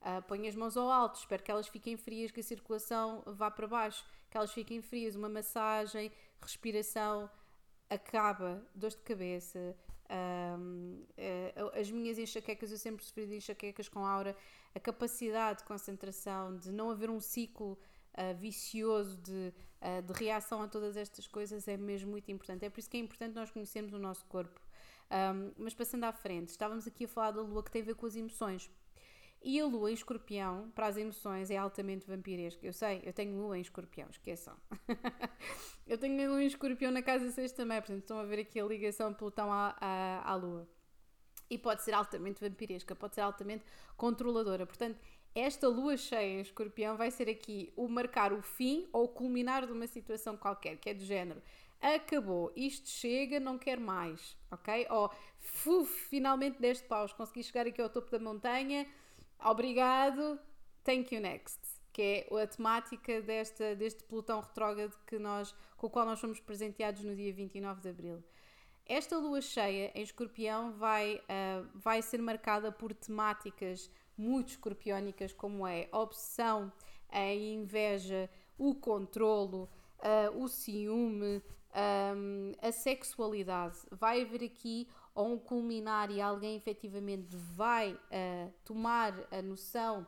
Uh, 0.00 0.20
ponho 0.26 0.48
as 0.48 0.56
mãos 0.56 0.76
ao 0.76 0.90
alto, 0.90 1.20
espero 1.20 1.44
que 1.44 1.50
elas 1.50 1.68
fiquem 1.68 1.96
frias, 1.96 2.32
que 2.32 2.40
a 2.40 2.42
circulação 2.42 3.22
vá 3.24 3.48
para 3.48 3.68
baixo 3.68 4.04
que 4.32 4.38
elas 4.38 4.50
fiquem 4.50 4.80
frias, 4.80 5.14
uma 5.14 5.28
massagem, 5.28 6.10
respiração, 6.40 7.28
acaba, 7.90 8.66
dores 8.74 8.96
de 8.96 9.02
cabeça, 9.02 9.76
um, 10.58 11.04
eh, 11.18 11.52
as 11.78 11.90
minhas 11.90 12.18
enxaquecas, 12.18 12.72
eu 12.72 12.78
sempre 12.78 13.04
sofri 13.04 13.26
de 13.26 13.36
enxaquecas 13.36 13.90
com 13.90 14.06
aura, 14.06 14.34
a 14.74 14.80
capacidade 14.80 15.58
de 15.58 15.64
concentração, 15.64 16.56
de 16.56 16.72
não 16.72 16.90
haver 16.90 17.10
um 17.10 17.20
ciclo 17.20 17.72
uh, 17.72 18.34
vicioso 18.38 19.18
de, 19.18 19.52
uh, 19.82 20.00
de 20.02 20.12
reação 20.14 20.62
a 20.62 20.66
todas 20.66 20.96
estas 20.96 21.26
coisas 21.26 21.68
é 21.68 21.76
mesmo 21.76 22.10
muito 22.10 22.32
importante. 22.32 22.64
É 22.64 22.70
por 22.70 22.80
isso 22.80 22.88
que 22.88 22.96
é 22.96 23.00
importante 23.00 23.34
nós 23.34 23.50
conhecermos 23.50 23.92
o 23.92 23.98
nosso 23.98 24.24
corpo. 24.24 24.58
Um, 25.10 25.52
mas 25.58 25.74
passando 25.74 26.04
à 26.04 26.12
frente, 26.12 26.48
estávamos 26.48 26.86
aqui 26.86 27.04
a 27.04 27.08
falar 27.08 27.32
da 27.32 27.42
lua 27.42 27.62
que 27.62 27.70
tem 27.70 27.82
a 27.82 27.84
ver 27.84 27.96
com 27.96 28.06
as 28.06 28.16
emoções. 28.16 28.70
E 29.44 29.60
a 29.60 29.66
lua 29.66 29.90
em 29.90 29.94
escorpião, 29.94 30.70
para 30.74 30.86
as 30.86 30.96
emoções, 30.96 31.50
é 31.50 31.56
altamente 31.56 32.06
vampiresca. 32.06 32.64
Eu 32.64 32.72
sei, 32.72 33.02
eu 33.04 33.12
tenho 33.12 33.36
lua 33.36 33.58
em 33.58 33.60
escorpião, 33.60 34.08
esqueçam. 34.08 34.56
eu 35.86 35.98
tenho 35.98 36.30
lua 36.30 36.42
em 36.42 36.46
escorpião 36.46 36.92
na 36.92 37.02
casa 37.02 37.30
6 37.30 37.52
também, 37.52 37.78
portanto 37.80 38.02
estão 38.02 38.18
a 38.18 38.24
ver 38.24 38.40
aqui 38.40 38.60
a 38.60 38.64
ligação 38.64 39.12
Plutão 39.12 39.52
à, 39.52 39.76
à, 39.80 40.32
à 40.32 40.34
lua. 40.34 40.68
E 41.50 41.58
pode 41.58 41.82
ser 41.82 41.92
altamente 41.92 42.40
vampiresca, 42.40 42.94
pode 42.94 43.14
ser 43.14 43.20
altamente 43.22 43.64
controladora. 43.96 44.64
Portanto, 44.64 44.98
esta 45.34 45.68
lua 45.68 45.96
cheia 45.96 46.38
em 46.38 46.40
escorpião 46.40 46.96
vai 46.96 47.10
ser 47.10 47.28
aqui 47.28 47.72
o 47.76 47.88
marcar 47.88 48.32
o 48.32 48.40
fim 48.40 48.88
ou 48.92 49.04
o 49.04 49.08
culminar 49.08 49.66
de 49.66 49.72
uma 49.72 49.86
situação 49.86 50.36
qualquer, 50.36 50.76
que 50.76 50.90
é 50.90 50.94
do 50.94 51.04
género 51.04 51.42
acabou, 51.82 52.52
isto 52.54 52.88
chega, 52.88 53.40
não 53.40 53.58
quero 53.58 53.80
mais, 53.80 54.36
ok? 54.50 54.86
Ou, 54.88 55.10
fuf, 55.40 56.08
finalmente 56.08 56.60
deste 56.60 56.86
paus, 56.86 57.12
consegui 57.12 57.42
chegar 57.42 57.66
aqui 57.66 57.82
ao 57.82 57.90
topo 57.90 58.08
da 58.10 58.20
montanha, 58.20 58.86
Obrigado, 59.44 60.38
thank 60.84 61.14
you 61.14 61.20
next. 61.20 61.60
Que 61.92 62.26
é 62.30 62.42
a 62.42 62.46
temática 62.46 63.20
desta, 63.20 63.74
deste 63.76 64.02
pelotão 64.04 64.40
retrógrado 64.40 64.96
que 65.06 65.18
nós, 65.18 65.54
com 65.76 65.88
o 65.88 65.90
qual 65.90 66.06
nós 66.06 66.20
fomos 66.20 66.40
presenteados 66.40 67.04
no 67.04 67.14
dia 67.14 67.32
29 67.32 67.82
de 67.82 67.88
abril. 67.88 68.24
Esta 68.86 69.18
lua 69.18 69.40
cheia 69.40 69.92
em 69.94 70.02
escorpião 70.02 70.72
vai, 70.72 71.16
uh, 71.16 71.68
vai 71.74 72.02
ser 72.02 72.20
marcada 72.20 72.72
por 72.72 72.94
temáticas 72.94 73.90
muito 74.16 74.50
escorpiónicas, 74.50 75.32
como 75.32 75.66
é 75.66 75.88
a 75.92 75.98
obsessão, 75.98 76.72
a 77.08 77.32
inveja, 77.34 78.28
o 78.58 78.74
controlo, 78.74 79.68
uh, 79.98 80.42
o 80.42 80.48
ciúme, 80.48 81.42
um, 81.74 82.52
a 82.60 82.72
sexualidade. 82.72 83.78
Vai 83.90 84.22
haver 84.22 84.44
aqui 84.44 84.88
ou 85.14 85.32
um 85.32 85.38
culminar 85.38 86.10
e 86.10 86.20
alguém 86.20 86.56
efetivamente 86.56 87.36
vai 87.36 87.92
uh, 87.92 88.52
tomar 88.64 89.14
a 89.30 89.42
noção 89.42 90.06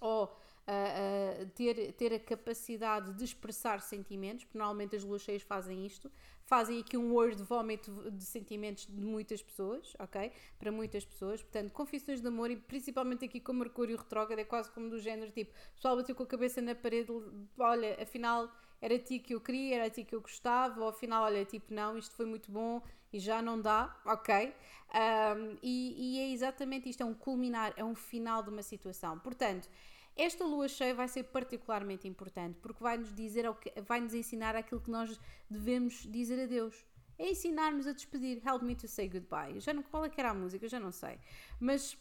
ou 0.00 0.24
uh, 0.24 0.28
uh, 0.28 1.46
ter, 1.50 1.92
ter 1.92 2.12
a 2.12 2.18
capacidade 2.20 3.12
de 3.14 3.24
expressar 3.24 3.80
sentimentos, 3.80 4.44
porque 4.44 4.58
normalmente 4.58 4.96
as 4.96 5.04
luas 5.04 5.22
cheias 5.22 5.42
fazem 5.42 5.86
isto, 5.86 6.10
fazem 6.44 6.80
aqui 6.80 6.96
um 6.96 7.12
word 7.12 7.42
vómito 7.42 8.10
de 8.10 8.24
sentimentos 8.24 8.86
de 8.86 9.00
muitas 9.00 9.42
pessoas, 9.42 9.94
ok? 9.98 10.32
Para 10.58 10.72
muitas 10.72 11.04
pessoas, 11.04 11.42
portanto, 11.42 11.72
confissões 11.72 12.20
de 12.20 12.26
amor 12.26 12.50
e 12.50 12.56
principalmente 12.56 13.24
aqui 13.24 13.40
com 13.40 13.52
Mercúrio 13.52 13.96
retrógrado 13.96 14.38
é 14.38 14.44
quase 14.44 14.70
como 14.70 14.88
do 14.88 14.98
género 14.98 15.30
tipo, 15.30 15.52
pessoal 15.74 15.96
bateu 15.96 16.14
com 16.14 16.22
a 16.22 16.26
cabeça 16.26 16.60
na 16.62 16.74
parede, 16.74 17.12
olha, 17.58 18.02
afinal 18.02 18.50
era 18.80 18.98
ti 18.98 19.18
que 19.18 19.34
eu 19.34 19.40
queria, 19.40 19.76
era 19.76 19.90
ti 19.90 20.04
que 20.04 20.14
eu 20.14 20.20
gostava, 20.20 20.80
ou 20.80 20.88
afinal, 20.88 21.24
olha, 21.24 21.44
tipo, 21.44 21.72
não, 21.74 21.98
isto 21.98 22.14
foi 22.14 22.26
muito 22.26 22.50
bom 22.50 22.82
e 23.12 23.18
já 23.18 23.40
não 23.42 23.60
dá, 23.60 23.96
ok? 24.04 24.54
Um, 24.94 25.56
e, 25.62 26.16
e, 26.16 26.20
é 26.20 26.30
exatamente 26.30 26.88
isto, 26.88 27.02
é 27.02 27.06
um 27.06 27.14
culminar, 27.14 27.72
é 27.76 27.84
um 27.84 27.94
final 27.94 28.42
de 28.42 28.50
uma 28.50 28.62
situação. 28.62 29.18
Portanto, 29.18 29.68
esta 30.16 30.44
lua 30.44 30.68
cheia 30.68 30.94
vai 30.94 31.08
ser 31.08 31.24
particularmente 31.24 32.08
importante 32.08 32.58
porque 32.60 32.82
vai 32.82 32.98
nos 32.98 33.14
dizer, 33.14 33.44
vai 33.86 34.00
nos 34.00 34.14
ensinar 34.14 34.56
aquilo 34.56 34.80
que 34.80 34.90
nós 34.90 35.18
devemos 35.48 36.06
dizer 36.10 36.42
a 36.42 36.46
Deus. 36.46 36.86
É 37.18 37.30
ensinar-nos 37.30 37.86
a 37.86 37.92
despedir. 37.92 38.40
Help 38.46 38.62
me 38.62 38.76
to 38.76 38.86
say 38.86 39.08
goodbye. 39.08 39.58
Já 39.58 39.72
não, 39.72 39.82
qual 39.82 40.04
é 40.04 40.08
que 40.08 40.20
era 40.20 40.30
a 40.30 40.34
música? 40.34 40.68
Já 40.68 40.78
não 40.78 40.92
sei. 40.92 41.18
Mas 41.60 41.96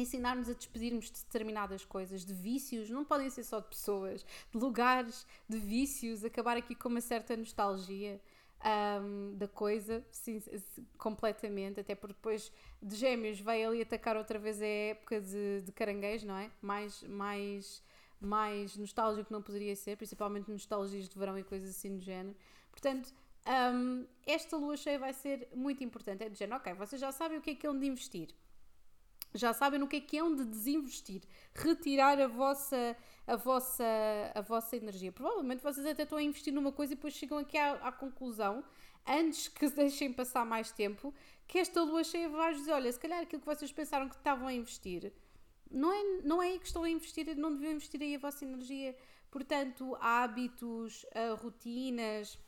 ensinar-nos 0.00 0.48
a 0.48 0.52
despedirmos 0.52 1.10
de 1.10 1.24
determinadas 1.24 1.84
coisas, 1.84 2.24
de 2.24 2.34
vícios, 2.34 2.90
não 2.90 3.04
podem 3.04 3.30
ser 3.30 3.44
só 3.44 3.60
de 3.60 3.68
pessoas, 3.68 4.24
de 4.50 4.58
lugares, 4.58 5.26
de 5.48 5.58
vícios, 5.58 6.24
acabar 6.24 6.56
aqui 6.56 6.74
com 6.74 6.88
uma 6.88 7.00
certa 7.00 7.36
nostalgia 7.36 8.20
um, 9.00 9.36
da 9.36 9.48
coisa, 9.48 10.04
sim, 10.10 10.42
completamente, 10.98 11.80
até 11.80 11.94
porque 11.94 12.14
depois 12.14 12.52
de 12.82 12.96
gêmeos 12.96 13.40
vai 13.40 13.64
ali 13.64 13.82
atacar 13.82 14.16
outra 14.16 14.38
vez 14.38 14.60
a 14.60 14.66
época 14.66 15.20
de, 15.20 15.62
de 15.62 16.26
não 16.26 16.36
é? 16.36 16.50
Mais, 16.60 17.02
mais, 17.04 17.82
mais 18.20 18.76
nostálgico 18.76 19.32
não 19.32 19.42
poderia 19.42 19.76
ser, 19.76 19.96
principalmente 19.96 20.50
nostalgias 20.50 21.08
de 21.08 21.18
verão 21.18 21.38
e 21.38 21.44
coisas 21.44 21.70
assim 21.70 21.96
do 21.96 22.02
género. 22.02 22.36
Portanto, 22.70 23.14
um, 23.74 24.06
esta 24.26 24.56
lua 24.56 24.76
cheia 24.76 24.98
vai 24.98 25.12
ser 25.12 25.48
muito 25.54 25.84
importante. 25.84 26.24
É 26.24 26.28
de 26.28 26.38
género, 26.38 26.58
ok, 26.58 26.74
vocês 26.74 27.00
já 27.00 27.12
sabem 27.12 27.38
o 27.38 27.40
que 27.40 27.50
é 27.50 27.54
que 27.54 27.66
é 27.66 27.70
onde 27.70 27.86
investir 27.86 28.28
já 29.34 29.52
sabem 29.52 29.78
no 29.78 29.86
que 29.86 29.96
é 29.96 30.00
que 30.00 30.18
é 30.18 30.24
onde 30.24 30.44
desinvestir, 30.44 31.22
retirar 31.54 32.20
a 32.20 32.26
vossa, 32.26 32.96
a 33.26 33.36
vossa, 33.36 33.84
a 34.34 34.40
vossa 34.40 34.76
energia. 34.76 35.12
Provavelmente 35.12 35.62
vocês 35.62 35.86
até 35.86 36.02
estão 36.02 36.18
a 36.18 36.22
investir 36.22 36.52
numa 36.52 36.72
coisa 36.72 36.92
e 36.92 36.96
depois 36.96 37.14
chegam 37.14 37.38
aqui 37.38 37.58
à, 37.58 37.72
à 37.74 37.92
conclusão, 37.92 38.64
antes 39.06 39.48
que 39.48 39.68
deixem 39.70 40.12
passar 40.12 40.44
mais 40.44 40.70
tempo, 40.72 41.14
que 41.46 41.58
esta 41.58 41.82
lua 41.82 42.02
cheia 42.02 42.28
vai 42.28 42.54
dizer: 42.54 42.72
olha, 42.72 42.90
se 42.90 42.98
calhar 42.98 43.20
aquilo 43.20 43.40
que 43.40 43.46
vocês 43.46 43.70
pensaram 43.72 44.08
que 44.08 44.16
estavam 44.16 44.48
a 44.48 44.52
investir, 44.52 45.12
não 45.70 45.92
é, 45.92 46.02
não 46.22 46.42
é 46.42 46.48
aí 46.48 46.58
que 46.58 46.66
estão 46.66 46.82
a 46.82 46.90
investir, 46.90 47.36
não 47.36 47.52
deviam 47.52 47.72
investir 47.72 48.00
aí 48.02 48.14
a 48.14 48.18
vossa 48.18 48.44
energia. 48.44 48.96
Portanto, 49.30 49.96
hábitos, 50.00 51.04
rotinas, 51.38 52.38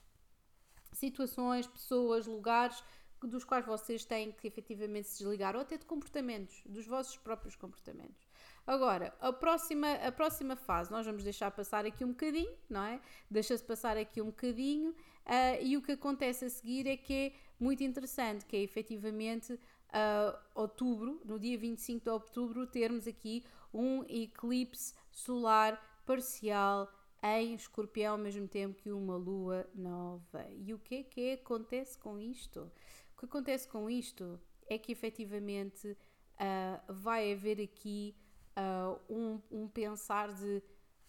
situações, 0.92 1.66
pessoas, 1.66 2.26
lugares 2.26 2.82
dos 3.26 3.44
quais 3.44 3.66
vocês 3.66 4.04
têm 4.04 4.32
que 4.32 4.46
efetivamente 4.46 5.08
se 5.08 5.18
desligar, 5.18 5.54
ou 5.54 5.62
até 5.62 5.76
de 5.76 5.84
comportamentos, 5.84 6.62
dos 6.66 6.86
vossos 6.86 7.16
próprios 7.16 7.56
comportamentos. 7.56 8.28
Agora, 8.66 9.14
a 9.20 9.32
próxima, 9.32 9.94
a 9.94 10.12
próxima 10.12 10.54
fase, 10.54 10.90
nós 10.90 11.06
vamos 11.06 11.24
deixar 11.24 11.50
passar 11.50 11.86
aqui 11.86 12.04
um 12.04 12.08
bocadinho, 12.08 12.54
não 12.68 12.84
é? 12.84 13.00
Deixa-se 13.30 13.64
passar 13.64 13.96
aqui 13.96 14.20
um 14.20 14.26
bocadinho, 14.26 14.90
uh, 14.90 15.62
e 15.62 15.76
o 15.76 15.82
que 15.82 15.92
acontece 15.92 16.44
a 16.44 16.50
seguir 16.50 16.86
é 16.86 16.96
que 16.96 17.14
é 17.14 17.32
muito 17.58 17.82
interessante, 17.82 18.44
que 18.44 18.56
é 18.56 18.62
efetivamente 18.62 19.52
uh, 19.54 20.38
outubro, 20.54 21.20
no 21.24 21.38
dia 21.38 21.58
25 21.58 22.04
de 22.04 22.10
outubro, 22.10 22.66
termos 22.66 23.08
aqui 23.08 23.44
um 23.72 24.04
eclipse 24.04 24.94
solar 25.10 25.82
parcial 26.06 26.92
em 27.22 27.54
escorpião 27.54 28.12
ao 28.12 28.18
mesmo 28.18 28.46
tempo 28.46 28.80
que 28.80 28.92
uma 28.92 29.16
lua 29.16 29.68
nova. 29.74 30.46
E 30.50 30.72
o 30.72 30.78
que 30.78 30.96
é 30.96 31.02
que 31.02 31.32
acontece 31.32 31.98
com 31.98 32.18
isto? 32.18 32.70
O 33.18 33.20
que 33.22 33.24
acontece 33.24 33.66
com 33.66 33.90
isto 33.90 34.40
é 34.68 34.78
que 34.78 34.92
efetivamente 34.92 35.88
uh, 35.88 36.92
vai 36.92 37.32
haver 37.32 37.60
aqui 37.60 38.14
uh, 38.56 39.12
um, 39.12 39.42
um 39.50 39.66
pensar 39.66 40.32
de 40.32 40.62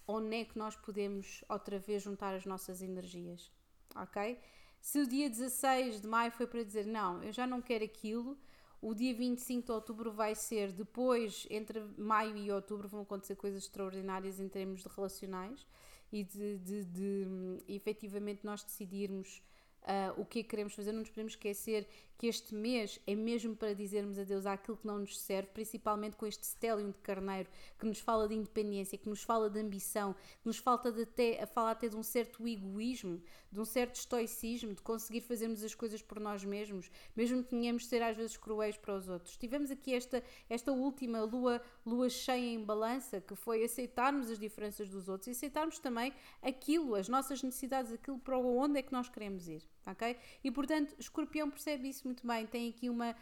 onde 0.08 0.38
é 0.38 0.43
que 0.43 0.58
nós 0.58 0.76
podemos 0.76 1.43
outra 1.48 1.78
vez 1.78 2.02
juntar 2.02 2.34
as 2.34 2.48
nossas 2.48 2.82
energias, 2.82 3.52
ok? 3.95 4.39
Se 4.82 4.98
o 4.98 5.08
dia 5.08 5.30
16 5.30 6.02
de 6.02 6.08
maio 6.08 6.32
foi 6.32 6.48
para 6.48 6.63
dizer 6.63 6.88
não, 6.88 7.22
eu 7.22 7.32
já 7.32 7.45
não 7.45 7.62
quero 7.62 7.86
aquilo, 7.86 8.36
o 8.82 8.95
dia 8.95 9.13
25 9.13 9.67
de 9.67 9.72
outubro 9.72 10.12
vai 10.12 10.34
ser 10.34 10.72
depois, 10.72 11.45
entre 11.48 11.80
maio 11.95 12.36
e 12.38 12.52
outubro, 12.52 12.88
vão 12.88 13.02
acontecer 13.02 13.36
coisas 13.36 13.65
extraordinárias 13.65 14.39
em 14.39 14.50
termos 14.50 14.82
de 14.82 14.89
relacionais 14.89 15.63
e 16.12 16.24
de, 16.24 16.58
de, 16.58 16.86
de, 16.86 17.26
de 17.26 17.63
efetivamente 17.67 18.43
nós 18.43 18.63
decidirmos 18.63 19.43
uh, 19.83 20.19
o 20.19 20.25
que 20.25 20.39
é 20.39 20.43
que 20.43 20.49
queremos 20.49 20.73
fazer. 20.73 20.91
Não 20.91 20.99
nos 20.99 21.09
podemos 21.09 21.33
esquecer 21.33 21.87
que 22.19 22.27
este 22.27 22.53
mês 22.53 22.99
é 23.07 23.15
mesmo 23.15 23.55
para 23.55 23.73
dizermos 23.73 24.19
adeus 24.19 24.45
àquilo 24.45 24.75
que 24.75 24.85
não 24.85 24.99
nos 24.99 25.17
serve, 25.17 25.51
principalmente 25.53 26.17
com 26.17 26.25
este 26.25 26.45
stellium 26.45 26.91
de 26.91 26.97
carneiro 26.97 27.49
que 27.79 27.85
nos 27.85 27.99
fala 27.99 28.27
de 28.27 28.35
independência, 28.35 28.97
que 28.97 29.07
nos 29.07 29.23
fala 29.23 29.49
de 29.49 29.57
ambição, 29.57 30.13
que 30.13 30.45
nos 30.45 30.57
falta 30.57 30.91
de 30.91 31.03
até, 31.03 31.41
a 31.41 31.47
falar 31.47 31.71
até 31.71 31.87
de 31.87 31.95
um 31.95 32.03
certo 32.03 32.45
egoísmo, 32.45 33.23
de 33.49 33.59
um 33.61 33.63
certo 33.63 33.95
estoicismo, 33.95 34.73
de 34.73 34.81
conseguir 34.81 35.21
fazermos 35.21 35.63
as 35.63 35.73
coisas 35.73 36.01
por 36.01 36.19
nós 36.19 36.43
mesmos, 36.43 36.91
mesmo 37.15 37.41
que 37.41 37.51
tenhamos 37.51 37.83
de 37.83 37.87
ser 37.87 38.01
às 38.01 38.17
vezes 38.17 38.35
cruéis 38.35 38.75
para 38.75 38.97
os 38.97 39.07
outros. 39.07 39.37
Tivemos 39.37 39.71
aqui 39.71 39.93
esta, 39.93 40.21
esta 40.49 40.73
última 40.73 41.21
lua, 41.21 41.61
lua 41.85 42.09
cheia 42.09 42.53
em 42.53 42.61
balança, 42.61 43.21
que 43.21 43.33
foi 43.33 43.63
aceitarmos 43.63 44.29
as 44.29 44.37
diferenças 44.37 44.89
dos 44.89 45.07
outros 45.07 45.27
e 45.27 45.31
aceitarmos 45.31 45.79
também 45.79 46.11
aquilo, 46.41 46.95
as 46.95 47.07
nossas 47.07 47.41
necessidades, 47.41 47.93
aquilo 47.93 48.19
para 48.19 48.37
onde 48.37 48.77
é 48.77 48.81
que 48.81 48.91
nós 48.91 49.07
queremos 49.07 49.47
ir, 49.47 49.63
ok? 49.91 50.17
E 50.43 50.52
portanto, 50.52 50.95
Escorpião 50.99 51.49
percebe 51.49 51.89
isso 51.89 52.06
muito 52.06 52.25
bem, 52.25 52.45
tem 52.47 52.69
aqui 52.69 52.89
uma, 52.89 53.15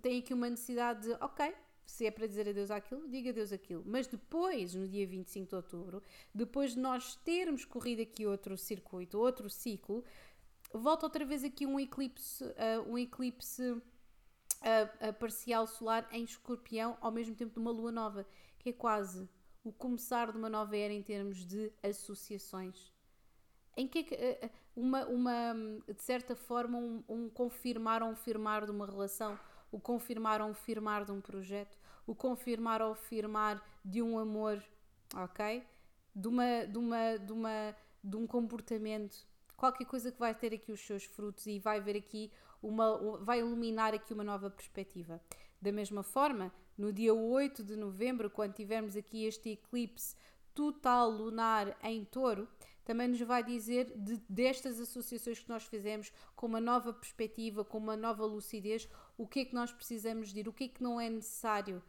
tem 0.00 0.18
aqui 0.18 0.32
uma 0.32 0.48
necessidade 0.48 1.02
de, 1.02 1.12
ok, 1.20 1.54
se 1.84 2.06
é 2.06 2.10
para 2.10 2.26
dizer 2.26 2.48
adeus 2.48 2.70
àquilo, 2.70 3.08
diga 3.08 3.30
adeus 3.30 3.52
àquilo. 3.52 3.82
Mas 3.86 4.06
depois, 4.06 4.74
no 4.74 4.88
dia 4.88 5.06
25 5.06 5.48
de 5.48 5.54
outubro, 5.54 6.02
depois 6.34 6.72
de 6.72 6.80
nós 6.80 7.16
termos 7.16 7.64
corrido 7.64 8.02
aqui 8.02 8.26
outro 8.26 8.56
circuito, 8.56 9.18
outro 9.18 9.50
ciclo, 9.50 10.04
volta 10.72 11.06
outra 11.06 11.24
vez 11.24 11.44
aqui 11.44 11.66
um 11.66 11.78
eclipse, 11.78 12.42
uh, 12.44 12.90
um 12.90 12.96
eclipse 12.96 13.62
uh, 13.62 13.80
uh, 13.80 15.12
parcial 15.18 15.66
solar 15.66 16.08
em 16.10 16.24
escorpião, 16.24 16.96
ao 17.00 17.10
mesmo 17.10 17.34
tempo 17.34 17.52
de 17.52 17.58
uma 17.58 17.70
lua 17.70 17.92
nova, 17.92 18.26
que 18.58 18.70
é 18.70 18.72
quase 18.72 19.28
o 19.64 19.72
começar 19.72 20.32
de 20.32 20.38
uma 20.38 20.48
nova 20.48 20.76
era 20.76 20.92
em 20.92 21.02
termos 21.02 21.44
de 21.44 21.70
associações. 21.82 22.92
Em 23.76 23.86
que 23.86 23.98
é 23.98 24.02
que 24.02 24.14
uma, 24.74 25.04
uma, 25.06 25.54
de 25.86 26.02
certa 26.02 26.34
forma, 26.34 26.78
um, 26.78 27.04
um 27.08 27.28
confirmar 27.28 28.02
ou 28.02 28.10
um 28.10 28.16
firmar 28.16 28.64
de 28.64 28.70
uma 28.70 28.86
relação, 28.86 29.38
o 29.70 29.78
confirmar 29.78 30.40
ou 30.40 30.48
um 30.48 30.54
firmar 30.54 31.04
de 31.04 31.12
um 31.12 31.20
projeto, 31.20 31.78
o 32.06 32.14
confirmar 32.14 32.82
ou 32.82 32.94
firmar 32.94 33.62
de 33.84 34.02
um 34.02 34.18
amor, 34.18 34.62
ok? 35.14 35.62
De 36.14 36.28
uma, 36.28 36.66
de 36.66 36.78
uma, 36.78 37.18
de 37.18 37.32
uma, 37.32 37.76
de 38.02 38.16
um 38.16 38.26
comportamento, 38.26 39.26
qualquer 39.56 39.84
coisa 39.84 40.10
que 40.10 40.18
vai 40.18 40.34
ter 40.34 40.52
aqui 40.54 40.72
os 40.72 40.80
seus 40.80 41.04
frutos 41.04 41.46
e 41.46 41.58
vai 41.58 41.80
ver 41.80 41.96
aqui 41.96 42.30
uma, 42.62 43.18
vai 43.18 43.40
iluminar 43.40 43.94
aqui 43.94 44.12
uma 44.12 44.24
nova 44.24 44.50
perspectiva. 44.50 45.20
Da 45.60 45.70
mesma 45.70 46.02
forma, 46.02 46.52
no 46.76 46.92
dia 46.92 47.14
8 47.14 47.62
de 47.62 47.76
novembro, 47.76 48.30
quando 48.30 48.54
tivermos 48.54 48.96
aqui 48.96 49.24
este 49.24 49.50
eclipse 49.50 50.16
total 50.54 51.10
lunar 51.10 51.76
em 51.82 52.04
touro, 52.04 52.48
também 52.84 53.08
nos 53.08 53.20
vai 53.20 53.42
dizer 53.42 53.92
de, 53.96 54.20
destas 54.28 54.80
associações 54.80 55.38
que 55.38 55.48
nós 55.48 55.64
fizemos, 55.64 56.12
com 56.34 56.46
uma 56.46 56.60
nova 56.60 56.92
perspectiva, 56.92 57.64
com 57.64 57.78
uma 57.78 57.96
nova 57.96 58.24
lucidez, 58.24 58.88
o 59.16 59.26
que 59.26 59.40
é 59.40 59.44
que 59.44 59.54
nós 59.54 59.72
precisamos 59.72 60.32
de 60.32 60.40
ir, 60.40 60.48
o 60.48 60.52
que 60.52 60.64
é 60.64 60.68
que 60.68 60.82
não 60.82 61.00
é 61.00 61.08
necessário 61.08 61.82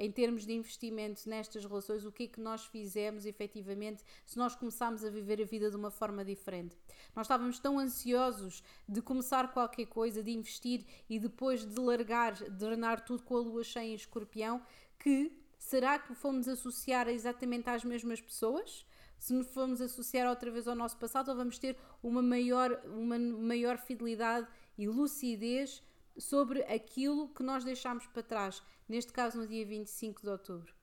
em 0.00 0.10
termos 0.10 0.46
de 0.46 0.54
investimento 0.54 1.28
nestas 1.28 1.62
relações, 1.62 2.06
o 2.06 2.10
que 2.10 2.22
é 2.22 2.26
que 2.26 2.40
nós 2.40 2.64
fizemos 2.64 3.26
efetivamente 3.26 4.02
se 4.24 4.38
nós 4.38 4.56
começámos 4.56 5.04
a 5.04 5.10
viver 5.10 5.42
a 5.42 5.44
vida 5.44 5.68
de 5.68 5.76
uma 5.76 5.90
forma 5.90 6.24
diferente. 6.24 6.74
Nós 7.14 7.26
estávamos 7.26 7.58
tão 7.58 7.78
ansiosos 7.78 8.62
de 8.88 9.02
começar 9.02 9.52
qualquer 9.52 9.84
coisa, 9.84 10.22
de 10.22 10.30
investir 10.30 10.86
e 11.06 11.18
depois 11.18 11.66
de 11.66 11.78
largar, 11.78 12.32
de 12.32 12.48
drenar 12.48 13.04
tudo 13.04 13.22
com 13.22 13.36
a 13.36 13.40
lua 13.40 13.62
cheia 13.62 13.92
em 13.92 13.94
escorpião, 13.94 14.62
que 14.98 15.38
será 15.58 15.98
que 15.98 16.14
fomos 16.14 16.48
associar 16.48 17.06
exatamente 17.08 17.68
às 17.68 17.84
mesmas 17.84 18.22
pessoas? 18.22 18.86
Se 19.20 19.34
nos 19.34 19.46
formos 19.48 19.82
associar 19.82 20.26
outra 20.26 20.50
vez 20.50 20.66
ao 20.66 20.74
nosso 20.74 20.96
passado, 20.96 21.36
vamos 21.36 21.58
ter 21.58 21.76
uma 22.02 22.22
maior, 22.22 22.80
uma 22.86 23.18
maior 23.18 23.76
fidelidade 23.76 24.48
e 24.78 24.88
lucidez 24.88 25.82
sobre 26.18 26.62
aquilo 26.62 27.28
que 27.28 27.42
nós 27.42 27.62
deixámos 27.62 28.06
para 28.06 28.22
trás, 28.22 28.62
neste 28.88 29.12
caso 29.12 29.38
no 29.38 29.46
dia 29.46 29.64
25 29.66 30.22
de 30.22 30.28
outubro. 30.30 30.74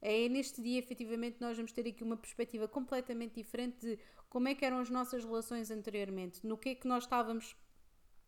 É 0.00 0.28
neste 0.28 0.62
dia, 0.62 0.78
efetivamente, 0.78 1.40
nós 1.40 1.56
vamos 1.56 1.72
ter 1.72 1.86
aqui 1.88 2.04
uma 2.04 2.16
perspectiva 2.16 2.68
completamente 2.68 3.34
diferente 3.34 3.80
de 3.80 3.98
como 4.28 4.46
é 4.46 4.54
que 4.54 4.64
eram 4.64 4.78
as 4.78 4.88
nossas 4.88 5.24
relações 5.24 5.70
anteriormente, 5.70 6.46
no 6.46 6.56
que 6.56 6.70
é 6.70 6.74
que 6.76 6.86
nós 6.86 7.02
estávamos 7.02 7.56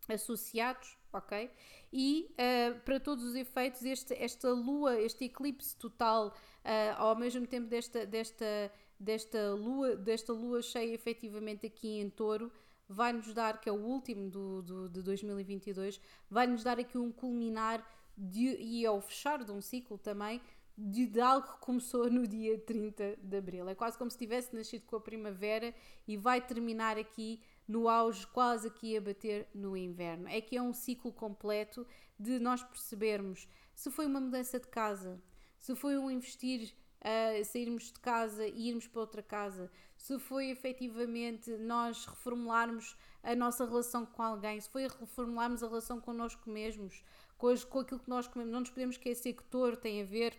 associados, 0.09 0.97
ok? 1.13 1.51
E 1.93 2.29
uh, 2.33 2.81
para 2.81 2.99
todos 2.99 3.25
os 3.25 3.35
efeitos, 3.37 3.85
este, 3.85 4.15
esta 4.15 4.53
lua, 4.53 5.01
este 5.01 5.25
eclipse 5.25 5.77
total, 5.77 6.29
uh, 6.29 6.97
ao 6.97 7.17
mesmo 7.17 7.47
tempo 7.47 7.69
desta, 7.69 8.05
desta 8.05 8.71
desta 8.99 9.55
lua, 9.55 9.97
desta 9.97 10.33
lua 10.33 10.63
cheia 10.63 10.95
efetivamente 10.95 11.67
aqui 11.67 12.01
em 12.01 12.09
touro, 12.09 12.51
vai-nos 12.89 13.33
dar, 13.33 13.61
que 13.61 13.69
é 13.69 13.73
o 13.73 13.77
último 13.77 14.31
do, 14.31 14.63
do, 14.63 14.89
de 14.89 15.03
2022, 15.03 16.01
vai-nos 16.31 16.63
dar 16.63 16.79
aqui 16.79 16.99
um 16.99 17.11
culminar 17.11 17.87
de, 18.17 18.57
e 18.61 18.87
ao 18.87 19.01
fechar 19.01 19.43
de 19.43 19.51
um 19.51 19.61
ciclo 19.61 19.99
também 19.99 20.41
de, 20.77 21.07
de, 21.07 21.21
algo 21.21 21.47
que 21.47 21.59
começou 21.61 22.11
no 22.11 22.27
dia 22.27 22.59
30 22.59 23.17
de 23.23 23.37
Abril. 23.37 23.69
É 23.69 23.75
quase 23.75 23.97
como 23.97 24.11
se 24.11 24.19
tivesse 24.19 24.55
nascido 24.55 24.85
com 24.87 24.97
a 24.97 25.01
primavera 25.01 25.75
e 26.07 26.17
vai 26.17 26.41
terminar 26.41 26.99
aqui 26.99 27.41
no 27.67 27.89
auge, 27.89 28.27
quase 28.27 28.69
aqui 28.69 28.97
a 28.97 29.01
bater 29.01 29.49
no 29.55 29.77
inverno. 29.77 30.29
É 30.29 30.41
que 30.41 30.57
é 30.57 30.63
um 30.63 30.73
ciclo 30.73 31.13
completo 31.13 31.87
de 32.19 32.39
nós 32.39 32.63
percebermos 32.63 33.49
se 33.75 33.91
foi 33.91 34.07
uma 34.07 34.21
mudança 34.21 34.59
de 34.59 34.69
casa, 34.69 35.21
se 35.59 35.75
foi 35.75 35.97
um 35.97 36.11
investir 36.11 36.75
uh, 37.05 37.45
sairmos 37.45 37.93
de 37.93 38.01
casa 38.01 38.47
e 38.47 38.69
irmos 38.69 38.87
para 38.87 39.01
outra 39.01 39.23
casa, 39.23 39.71
se 39.97 40.19
foi 40.19 40.51
efetivamente 40.51 41.51
nós 41.59 42.07
reformularmos 42.07 42.97
a 43.23 43.35
nossa 43.35 43.65
relação 43.65 44.05
com 44.07 44.23
alguém, 44.23 44.61
se 44.61 44.69
foi 44.69 44.89
reformularmos 44.89 45.63
a 45.63 45.69
relação 45.69 46.01
connosco 46.01 46.49
mesmos, 46.51 47.05
com, 47.37 47.49
as, 47.49 47.65
com 47.65 47.81
aquilo 47.81 48.01
que 48.01 48.11
nós 48.11 48.27
comemos. 48.27 48.53
Não 48.53 48.61
nos 48.61 48.71
podemos 48.71 48.97
esquecer 48.97 49.35
que 49.35 49.45
touro 49.45 49.77
tem 49.77 50.03
a 50.03 50.05
ver 50.05 50.35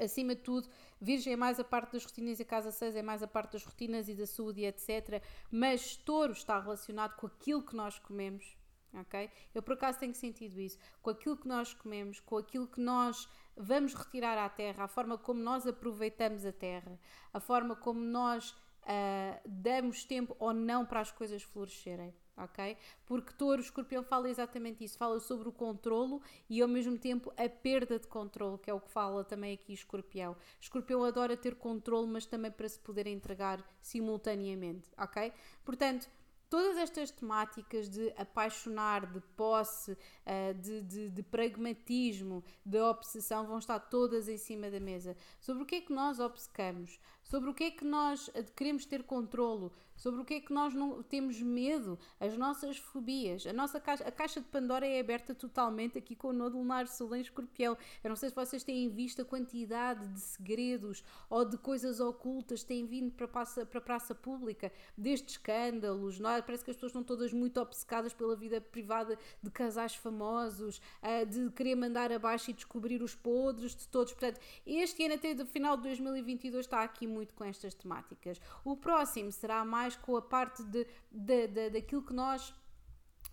acima 0.00 0.34
de 0.34 0.42
tudo, 0.42 0.68
Virgem 1.00 1.32
é 1.32 1.36
mais 1.36 1.58
a 1.58 1.64
parte 1.64 1.92
das 1.92 2.04
rotinas 2.04 2.38
e 2.38 2.42
a 2.42 2.46
Casa 2.46 2.70
6 2.70 2.96
é 2.96 3.02
mais 3.02 3.22
a 3.22 3.26
parte 3.26 3.52
das 3.52 3.64
rotinas 3.64 4.08
e 4.08 4.14
da 4.14 4.26
saúde 4.26 4.60
e 4.60 4.66
etc. 4.66 5.22
Mas 5.50 5.96
Touro 5.96 6.32
está 6.32 6.60
relacionado 6.60 7.16
com 7.16 7.26
aquilo 7.26 7.62
que 7.62 7.74
nós 7.74 7.98
comemos, 7.98 8.56
ok? 8.92 9.28
Eu 9.54 9.62
por 9.62 9.74
acaso 9.74 9.98
tenho 9.98 10.14
sentido 10.14 10.60
isso, 10.60 10.78
com 11.02 11.10
aquilo 11.10 11.36
que 11.36 11.48
nós 11.48 11.74
comemos, 11.74 12.20
com 12.20 12.38
aquilo 12.38 12.68
que 12.68 12.80
nós 12.80 13.28
vamos 13.56 13.94
retirar 13.94 14.38
à 14.38 14.48
terra, 14.48 14.84
a 14.84 14.88
forma 14.88 15.16
como 15.18 15.40
nós 15.40 15.66
aproveitamos 15.66 16.44
a 16.44 16.52
terra, 16.52 16.98
a 17.32 17.40
forma 17.40 17.76
como 17.76 18.00
nós 18.00 18.50
uh, 18.50 19.40
damos 19.44 20.04
tempo 20.04 20.36
ou 20.38 20.52
não 20.52 20.84
para 20.84 21.00
as 21.00 21.10
coisas 21.10 21.42
florescerem. 21.42 22.14
Ok? 22.36 22.76
Porque 23.06 23.32
touro, 23.34 23.60
escorpião 23.60 24.02
fala 24.02 24.28
exatamente 24.28 24.82
isso, 24.82 24.98
fala 24.98 25.20
sobre 25.20 25.48
o 25.48 25.52
controlo 25.52 26.20
e 26.50 26.60
ao 26.60 26.66
mesmo 26.66 26.98
tempo 26.98 27.32
a 27.36 27.48
perda 27.48 27.96
de 27.96 28.08
controle, 28.08 28.58
que 28.58 28.68
é 28.68 28.74
o 28.74 28.80
que 28.80 28.90
fala 28.90 29.22
também 29.22 29.54
aqui 29.54 29.72
escorpião. 29.72 30.36
Escorpião 30.60 31.04
adora 31.04 31.36
ter 31.36 31.54
controle, 31.54 32.08
mas 32.08 32.26
também 32.26 32.50
para 32.50 32.68
se 32.68 32.80
poder 32.80 33.06
entregar 33.06 33.64
simultaneamente, 33.80 34.90
ok? 34.98 35.32
Portanto, 35.64 36.10
todas 36.54 36.76
estas 36.76 37.10
temáticas 37.10 37.88
de 37.88 38.14
apaixonar, 38.16 39.10
de 39.10 39.20
posse, 39.36 39.98
eh, 40.24 40.52
de, 40.52 40.82
de, 40.82 41.08
de, 41.08 41.20
pragmatismo, 41.20 42.44
de 42.64 42.78
obsessão 42.78 43.44
vão 43.44 43.58
estar 43.58 43.80
todas 43.80 44.28
em 44.28 44.36
cima 44.36 44.70
da 44.70 44.78
mesa. 44.78 45.16
Sobre 45.40 45.64
o 45.64 45.66
que 45.66 45.74
é 45.74 45.80
que 45.80 45.92
nós 45.92 46.20
obcecamos, 46.20 47.00
sobre 47.24 47.50
o 47.50 47.54
que 47.54 47.64
é 47.64 47.70
que 47.70 47.84
nós 47.84 48.30
queremos 48.54 48.84
ter 48.86 49.02
controlo, 49.02 49.72
sobre 49.96 50.20
o 50.20 50.24
que 50.24 50.34
é 50.34 50.40
que 50.40 50.52
nós 50.52 50.74
não 50.74 51.02
temos 51.02 51.40
medo, 51.40 51.98
as 52.20 52.36
nossas 52.36 52.76
fobias. 52.76 53.46
A 53.46 53.52
nossa 53.52 53.80
caixa, 53.80 54.04
a 54.04 54.12
caixa 54.12 54.40
de 54.40 54.46
Pandora 54.46 54.86
é 54.86 55.00
aberta 55.00 55.34
totalmente 55.34 55.96
aqui 55.96 56.14
com 56.14 56.28
o 56.28 56.32
Nodo 56.32 56.58
Lunar 56.58 56.86
Sol 56.88 57.14
em 57.14 57.20
Escorpião. 57.20 57.76
Eu 58.02 58.08
não 58.08 58.16
sei 58.16 58.28
se 58.28 58.34
vocês 58.34 58.62
têm 58.62 58.88
visto 58.88 59.22
a 59.22 59.24
quantidade 59.24 60.06
de 60.08 60.20
segredos 60.20 61.02
ou 61.30 61.44
de 61.44 61.56
coisas 61.56 62.00
ocultas 62.00 62.62
que 62.62 62.68
têm 62.68 62.86
vindo 62.86 63.12
para 63.12 63.24
a 63.24 63.28
praça, 63.28 63.64
para 63.64 63.78
a 63.78 63.82
praça 63.82 64.14
pública, 64.14 64.72
desde 64.96 65.30
escândalos, 65.30 66.18
não 66.18 66.30
é? 66.30 66.42
parece 66.42 66.64
que 66.64 66.70
as 66.70 66.76
pessoas 66.76 66.90
estão 66.90 67.02
todas 67.02 67.32
muito 67.32 67.60
obcecadas 67.60 68.12
pela 68.12 68.36
vida 68.36 68.60
privada 68.60 69.18
de 69.42 69.50
casais 69.50 69.94
famosos, 69.94 70.80
de 71.28 71.50
querer 71.52 71.76
mandar 71.76 72.12
abaixo 72.12 72.50
e 72.50 72.52
descobrir 72.54 73.02
os 73.02 73.14
podres 73.14 73.74
de 73.74 73.88
todos. 73.88 74.12
Portanto, 74.12 74.40
este 74.66 75.04
ano 75.04 75.14
até 75.14 75.34
do 75.34 75.46
final 75.46 75.76
de 75.76 75.84
2022 75.84 76.66
está 76.66 76.82
aqui 76.82 77.06
muito 77.14 77.34
com 77.34 77.44
estas 77.44 77.74
temáticas. 77.74 78.40
O 78.64 78.76
próximo 78.76 79.30
será 79.30 79.64
mais 79.64 79.96
com 79.96 80.16
a 80.16 80.22
parte 80.22 80.62
de, 80.64 80.86
de, 81.10 81.46
de 81.46 81.70
daquilo 81.70 82.02
que 82.02 82.12
nós 82.12 82.52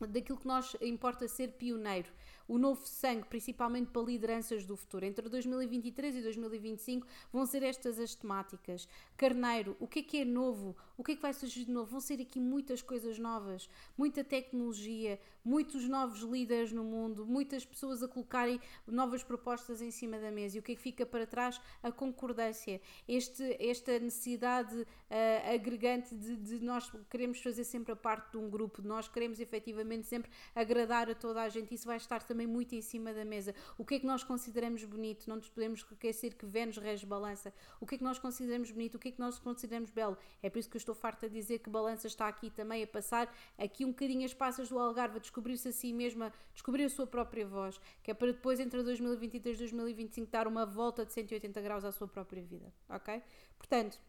daquilo 0.07 0.37
que 0.37 0.47
nós 0.47 0.75
importa 0.81 1.27
ser 1.27 1.49
pioneiro 1.53 2.09
o 2.51 2.57
novo 2.57 2.85
sangue, 2.85 3.25
principalmente 3.29 3.91
para 3.91 4.01
lideranças 4.01 4.65
do 4.65 4.75
futuro. 4.75 5.05
Entre 5.05 5.29
2023 5.29 6.17
e 6.17 6.21
2025 6.21 7.07
vão 7.31 7.45
ser 7.45 7.63
estas 7.63 7.97
as 7.97 8.13
temáticas. 8.13 8.89
Carneiro, 9.15 9.77
o 9.79 9.87
que 9.87 9.99
é 9.99 10.03
que 10.03 10.17
é 10.21 10.25
novo? 10.25 10.75
O 10.97 11.03
que 11.03 11.13
é 11.13 11.15
que 11.15 11.21
vai 11.21 11.33
surgir 11.33 11.63
de 11.63 11.71
novo? 11.71 11.91
Vão 11.91 12.01
ser 12.01 12.19
aqui 12.21 12.41
muitas 12.41 12.81
coisas 12.81 13.17
novas, 13.17 13.69
muita 13.97 14.21
tecnologia, 14.21 15.17
muitos 15.45 15.87
novos 15.87 16.21
líderes 16.21 16.73
no 16.73 16.83
mundo, 16.83 17.25
muitas 17.25 17.65
pessoas 17.65 18.03
a 18.03 18.07
colocarem 18.07 18.59
novas 18.85 19.23
propostas 19.23 19.81
em 19.81 19.89
cima 19.89 20.19
da 20.19 20.29
mesa. 20.29 20.57
E 20.57 20.59
o 20.59 20.63
que 20.63 20.73
é 20.73 20.75
que 20.75 20.81
fica 20.81 21.05
para 21.05 21.25
trás? 21.25 21.59
A 21.81 21.91
concordância, 21.91 22.81
este, 23.07 23.55
esta 23.59 23.97
necessidade 23.97 24.75
uh, 24.75 25.53
agregante 25.53 26.13
de, 26.15 26.35
de 26.35 26.59
nós 26.59 26.91
queremos 27.09 27.41
fazer 27.41 27.63
sempre 27.63 27.93
a 27.93 27.95
parte 27.95 28.31
de 28.31 28.37
um 28.37 28.49
grupo, 28.49 28.81
de 28.81 28.87
nós 28.87 29.07
queremos 29.07 29.39
efetivamente 29.39 29.90
sempre 30.03 30.29
agradar 30.53 31.09
a 31.09 31.15
toda 31.15 31.41
a 31.41 31.49
gente. 31.49 31.73
Isso 31.73 31.85
vai 31.85 31.97
estar 31.97 32.21
também 32.21 32.41
também 32.41 32.47
muito 32.47 32.73
em 32.73 32.81
cima 32.81 33.13
da 33.13 33.23
mesa. 33.23 33.53
O 33.77 33.85
que 33.85 33.95
é 33.95 33.99
que 33.99 34.05
nós 34.05 34.23
consideramos 34.23 34.83
bonito? 34.83 35.27
Não 35.27 35.35
nos 35.35 35.49
podemos 35.49 35.79
esquecer 35.79 36.33
que 36.33 36.45
Vênus 36.45 36.77
rege 36.77 37.05
balança. 37.05 37.53
O 37.79 37.85
que 37.85 37.95
é 37.95 37.97
que 37.97 38.03
nós 38.03 38.17
consideramos 38.17 38.71
bonito? 38.71 38.95
O 38.95 38.99
que 38.99 39.09
é 39.09 39.11
que 39.11 39.19
nós 39.19 39.37
consideramos 39.39 39.91
belo? 39.91 40.17
É 40.41 40.49
por 40.49 40.59
isso 40.59 40.69
que 40.69 40.77
eu 40.77 40.79
estou 40.79 40.95
farta 40.95 41.29
de 41.29 41.35
dizer 41.35 41.59
que 41.59 41.69
balança 41.69 42.07
está 42.07 42.27
aqui 42.27 42.49
também 42.49 42.83
a 42.83 42.87
passar 42.87 43.33
aqui 43.57 43.85
um 43.85 43.89
bocadinho 43.89 44.25
as 44.25 44.33
passas 44.33 44.69
do 44.69 44.79
Algarve, 44.79 45.17
a 45.17 45.19
descobrir-se 45.19 45.67
a 45.67 45.71
si 45.71 45.93
mesma, 45.93 46.33
descobrir 46.53 46.85
a 46.85 46.89
sua 46.89 47.05
própria 47.05 47.45
voz, 47.45 47.79
que 48.01 48.11
é 48.11 48.13
para 48.13 48.31
depois, 48.31 48.59
entre 48.59 48.81
2023 48.81 49.55
e 49.55 49.59
2025, 49.59 50.31
dar 50.31 50.47
uma 50.47 50.65
volta 50.65 51.05
de 51.05 51.13
180 51.13 51.61
graus 51.61 51.85
à 51.85 51.91
sua 51.91 52.07
própria 52.07 52.41
vida, 52.41 52.73
ok? 52.89 53.21
Portanto, 53.57 53.99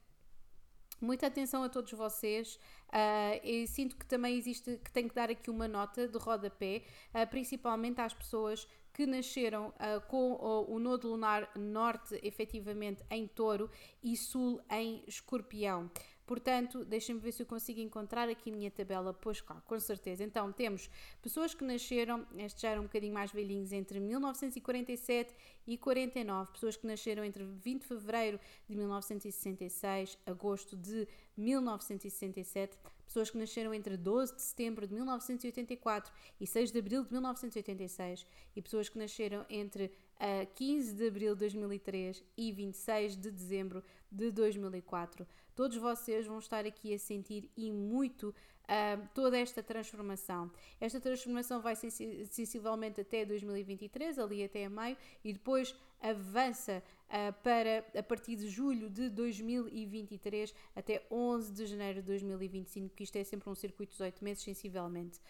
muita 1.04 1.26
atenção 1.26 1.62
a 1.62 1.68
todos 1.68 1.92
vocês. 1.92 2.58
Uh, 2.88 3.40
e 3.42 3.66
sinto 3.66 3.96
que 3.96 4.04
também 4.06 4.36
existe, 4.36 4.78
que 4.84 4.92
tenho 4.92 5.08
que 5.08 5.14
dar 5.14 5.30
aqui 5.30 5.50
uma 5.50 5.66
nota 5.66 6.06
de 6.06 6.18
rodapé, 6.18 6.82
uh, 7.14 7.26
principalmente 7.28 8.00
às 8.00 8.12
pessoas 8.12 8.68
que 8.92 9.06
nasceram 9.06 9.68
uh, 9.68 10.00
com 10.08 10.32
o, 10.32 10.74
o 10.74 10.78
nodo 10.78 11.08
lunar 11.08 11.50
norte 11.56 12.20
efetivamente 12.22 13.02
em 13.10 13.26
touro 13.26 13.70
e 14.02 14.16
sul 14.16 14.60
em 14.70 15.02
escorpião. 15.06 15.90
Portanto, 16.32 16.82
deixem-me 16.82 17.20
ver 17.20 17.30
se 17.30 17.42
eu 17.42 17.46
consigo 17.46 17.78
encontrar 17.78 18.26
aqui 18.26 18.48
a 18.48 18.54
minha 18.54 18.70
tabela, 18.70 19.12
pois 19.12 19.42
cá, 19.42 19.60
com 19.66 19.78
certeza. 19.78 20.24
Então, 20.24 20.50
temos 20.50 20.88
pessoas 21.20 21.52
que 21.52 21.62
nasceram, 21.62 22.26
estes 22.38 22.62
já 22.62 22.70
eram 22.70 22.80
um 22.80 22.86
bocadinho 22.86 23.12
mais 23.12 23.30
velhinhos, 23.30 23.70
entre 23.70 24.00
1947 24.00 25.34
e 25.66 25.76
49, 25.76 26.52
pessoas 26.52 26.74
que 26.74 26.86
nasceram 26.86 27.22
entre 27.22 27.44
20 27.44 27.82
de 27.82 27.86
fevereiro 27.86 28.40
de 28.66 28.74
1966, 28.74 30.16
agosto 30.24 30.74
de 30.74 31.06
1967, 31.36 32.78
pessoas 33.04 33.28
que 33.28 33.36
nasceram 33.36 33.74
entre 33.74 33.94
12 33.94 34.34
de 34.34 34.40
setembro 34.40 34.86
de 34.86 34.94
1984 34.94 36.10
e 36.40 36.46
6 36.46 36.72
de 36.72 36.78
abril 36.78 37.04
de 37.04 37.12
1986, 37.12 38.26
e 38.56 38.62
pessoas 38.62 38.88
que 38.88 38.96
nasceram 38.98 39.44
entre 39.50 39.92
uh, 40.16 40.46
15 40.54 40.94
de 40.94 41.06
abril 41.08 41.34
de 41.34 41.40
2003 41.40 42.24
e 42.38 42.52
26 42.52 43.16
de 43.18 43.30
dezembro 43.30 43.84
de 44.10 44.30
2004 44.30 45.26
todos 45.54 45.76
vocês 45.76 46.26
vão 46.26 46.38
estar 46.38 46.66
aqui 46.66 46.94
a 46.94 46.98
sentir 46.98 47.50
e 47.56 47.70
muito 47.70 48.34
uh, 48.62 49.08
toda 49.14 49.38
esta 49.38 49.62
transformação. 49.62 50.50
Esta 50.80 51.00
transformação 51.00 51.60
vai 51.60 51.74
sensivelmente 51.76 53.00
até 53.00 53.24
2023, 53.24 54.18
ali 54.18 54.44
até 54.44 54.68
maio, 54.68 54.96
e 55.24 55.32
depois 55.32 55.74
avança 56.00 56.82
uh, 57.08 57.32
para 57.42 57.84
a 57.96 58.02
partir 58.02 58.36
de 58.36 58.48
julho 58.48 58.90
de 58.90 59.08
2023 59.08 60.54
até 60.74 61.06
11 61.10 61.52
de 61.52 61.66
janeiro 61.66 62.00
de 62.00 62.06
2025, 62.06 62.94
que 62.94 63.04
isto 63.04 63.16
é 63.16 63.24
sempre 63.24 63.48
um 63.48 63.54
circuito 63.54 63.92
de 63.92 63.98
18 63.98 64.24
meses, 64.24 64.42
sensivelmente. 64.42 65.20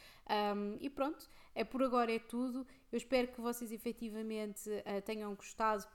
Um, 0.57 0.77
e 0.81 0.89
pronto, 0.89 1.29
é 1.55 1.65
por 1.65 1.83
agora 1.83 2.13
é 2.13 2.19
tudo. 2.19 2.67
Eu 2.91 2.97
espero 2.97 3.29
que 3.29 3.41
vocês 3.41 3.73
efetivamente 3.73 4.69
uh, 4.71 5.03
tenham 5.05 5.35
gostado 5.35 5.87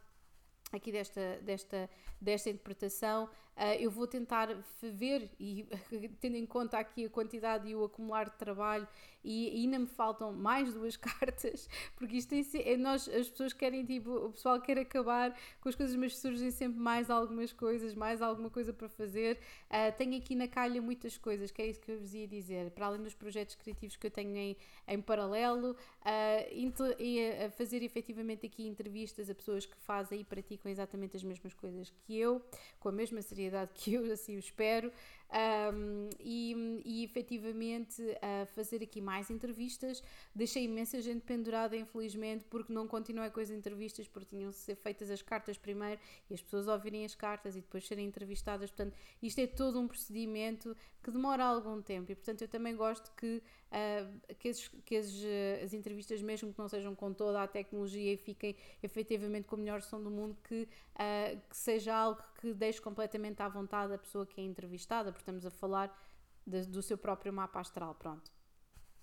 aqui 0.72 0.92
desta, 0.92 1.40
desta, 1.42 1.90
desta 2.20 2.50
interpretação. 2.50 3.30
Uh, 3.58 3.74
eu 3.80 3.90
vou 3.90 4.06
tentar 4.06 4.50
ver, 4.84 5.32
e 5.40 5.68
tendo 6.22 6.36
em 6.36 6.46
conta 6.46 6.78
aqui 6.78 7.06
a 7.06 7.10
quantidade 7.10 7.68
e 7.68 7.76
o 7.76 7.84
acumular 7.84 8.30
de 8.30 8.36
trabalho, 8.36 8.88
e, 9.24 9.50
ainda 9.50 9.80
me 9.80 9.88
faltam 9.88 10.32
mais 10.32 10.72
duas 10.72 10.96
cartas, 10.96 11.68
porque 11.96 12.18
isto 12.18 12.34
é, 12.34 12.74
é, 12.74 12.78
nós, 12.78 13.10
as 13.10 13.28
pessoas 13.28 13.54
querem, 13.54 13.84
tipo, 13.84 14.12
o 14.12 14.32
pessoal 14.32 14.62
quer 14.62 14.78
acabar 14.78 15.36
com 15.60 15.70
as 15.70 15.76
coisas, 15.76 15.96
mas 15.96 16.16
surgem 16.18 16.52
sempre 16.52 16.80
mais 16.80 17.10
algumas 17.10 17.52
coisas, 17.52 17.96
mais 17.96 18.22
alguma 18.22 18.52
coisa 18.52 18.72
para 18.72 18.88
fazer. 18.88 19.40
Uh, 19.66 19.92
tenho 19.98 20.16
aqui 20.18 20.36
na 20.36 20.48
calha 20.48 20.80
muitas 20.80 21.18
coisas, 21.18 21.50
que 21.50 21.60
é 21.60 21.66
isso 21.66 21.82
que 21.82 21.92
eu 21.92 22.00
vos 22.00 22.14
ia 22.14 22.28
dizer, 22.28 22.70
para 22.70 22.86
além 22.86 23.02
dos 23.02 23.16
projetos 23.16 23.56
criativos 23.56 23.96
que 23.96 24.06
eu 24.06 24.12
tenho 24.12 24.38
em, 24.38 24.56
em 24.88 25.02
paralelo, 25.02 25.72
uh, 25.72 26.96
e 27.00 27.26
a 27.44 27.50
fazer 27.50 27.82
efetivamente 27.82 28.46
aqui 28.46 28.68
entrevistas 28.68 29.32
a 29.32 29.34
pessoas 29.34 29.66
que 29.66 29.76
fazem 29.78 30.22
e 30.22 30.24
praticam 30.24 30.72
exatamente 30.72 31.18
as 31.18 31.24
mesmas 31.24 31.56
coisas 31.56 31.92
que 32.06 32.16
eu, 32.16 32.40
com 32.80 32.90
a 32.90 32.92
mesma 32.92 33.20
seriedade 33.24 33.47
seriedade 33.48 33.72
que 33.74 33.94
eu 33.94 34.12
assim 34.12 34.38
espero 34.38 34.92
um, 35.30 36.10
e, 36.20 36.82
e 36.86 37.04
efetivamente 37.04 38.02
uh, 38.02 38.46
fazer 38.48 38.82
aqui 38.82 39.02
mais 39.02 39.30
entrevistas. 39.30 40.02
Deixei 40.34 40.64
imensa 40.64 41.02
gente 41.02 41.22
pendurada, 41.22 41.76
infelizmente, 41.76 42.46
porque 42.50 42.72
não 42.72 42.88
continuei 42.88 43.30
com 43.30 43.40
as 43.40 43.50
entrevistas, 43.50 44.08
porque 44.08 44.36
tinham 44.36 44.52
de 44.52 44.58
ser 44.58 44.76
feitas 44.76 45.10
as 45.10 45.22
cartas 45.22 45.58
primeiro 45.58 46.00
e 46.30 46.34
as 46.34 46.42
pessoas 46.42 46.68
ouvirem 46.68 47.04
as 47.04 47.16
cartas 47.16 47.56
e 47.56 47.62
depois 47.62 47.86
serem 47.86 48.06
entrevistadas. 48.06 48.70
Portanto, 48.70 48.96
isto 49.22 49.40
é 49.40 49.48
todo 49.48 49.80
um 49.80 49.88
procedimento 49.88 50.76
que 51.04 51.12
demora 51.12 51.46
algum 51.46 51.82
tempo 51.82 52.12
e, 52.12 52.16
portanto, 52.16 52.42
eu 52.42 52.48
também 52.48 52.76
gosto 52.76 53.12
que, 53.16 53.42
uh, 53.72 54.36
que, 54.36 54.50
as, 54.50 54.68
que 54.86 54.96
as, 54.96 55.14
as, 55.64 55.74
entrevistas, 55.74 56.22
mesmo 56.22 56.52
que 56.52 56.60
não 56.60 56.68
sejam 56.68 56.94
com 56.96 57.14
toda 57.14 57.42
a 57.42 57.48
tecnologia 57.48 58.14
e 58.14 58.18
fiquem 58.18 58.56
efetivamente 58.84 59.46
com 59.46 59.56
a 59.56 59.60
melhor 59.60 59.82
som 59.82 60.02
do 60.02 60.10
mundo, 60.10 60.38
que, 60.44 60.64
uh, 60.64 61.40
que 61.50 61.56
seja 61.56 61.96
algo 61.96 62.22
que 62.40 62.54
deixe 62.54 62.82
completamente 62.82 63.42
à 63.42 63.48
vontade 63.48 63.94
a 63.94 63.98
pessoa 63.98 64.26
que 64.26 64.42
é 64.42 64.44
entrevistada 64.44 65.17
porque 65.18 65.24
estamos 65.24 65.46
a 65.46 65.52
falar 65.52 65.92
de, 66.46 66.66
do 66.66 66.82
seu 66.82 66.98
próprio 66.98 67.34
mapa 67.34 67.60
astral, 67.60 67.96
pronto. 67.96 68.32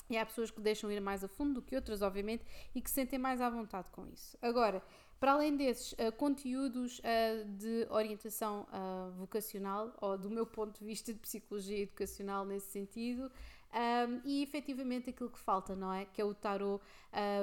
E 0.08 0.16
há 0.16 0.24
pessoas 0.24 0.50
que 0.50 0.60
deixam 0.60 0.90
ir 0.92 1.00
mais 1.00 1.24
a 1.24 1.28
fundo 1.28 1.54
do 1.54 1.62
que 1.62 1.74
outras, 1.74 2.02
obviamente, 2.02 2.44
e 2.74 2.80
que 2.80 2.88
se 2.88 2.94
sentem 2.94 3.18
mais 3.18 3.40
à 3.40 3.48
vontade 3.48 3.88
com 3.90 4.06
isso. 4.06 4.36
Agora, 4.40 4.82
para 5.18 5.32
além 5.32 5.56
desses 5.56 5.92
uh, 5.92 6.12
conteúdos 6.16 6.98
uh, 6.98 7.44
de 7.56 7.86
orientação 7.90 8.66
uh, 8.68 9.10
vocacional, 9.12 9.96
ou 10.00 10.18
do 10.18 10.28
meu 10.28 10.46
ponto 10.46 10.78
de 10.78 10.84
vista 10.84 11.12
de 11.12 11.18
psicologia 11.18 11.78
educacional 11.78 12.44
nesse 12.44 12.70
sentido, 12.70 13.32
um, 13.72 14.20
e 14.24 14.42
efetivamente 14.42 15.10
aquilo 15.10 15.30
que 15.30 15.38
falta, 15.38 15.74
não 15.74 15.92
é? 15.92 16.04
Que 16.04 16.20
é 16.20 16.24
o 16.24 16.34
tarot 16.34 16.80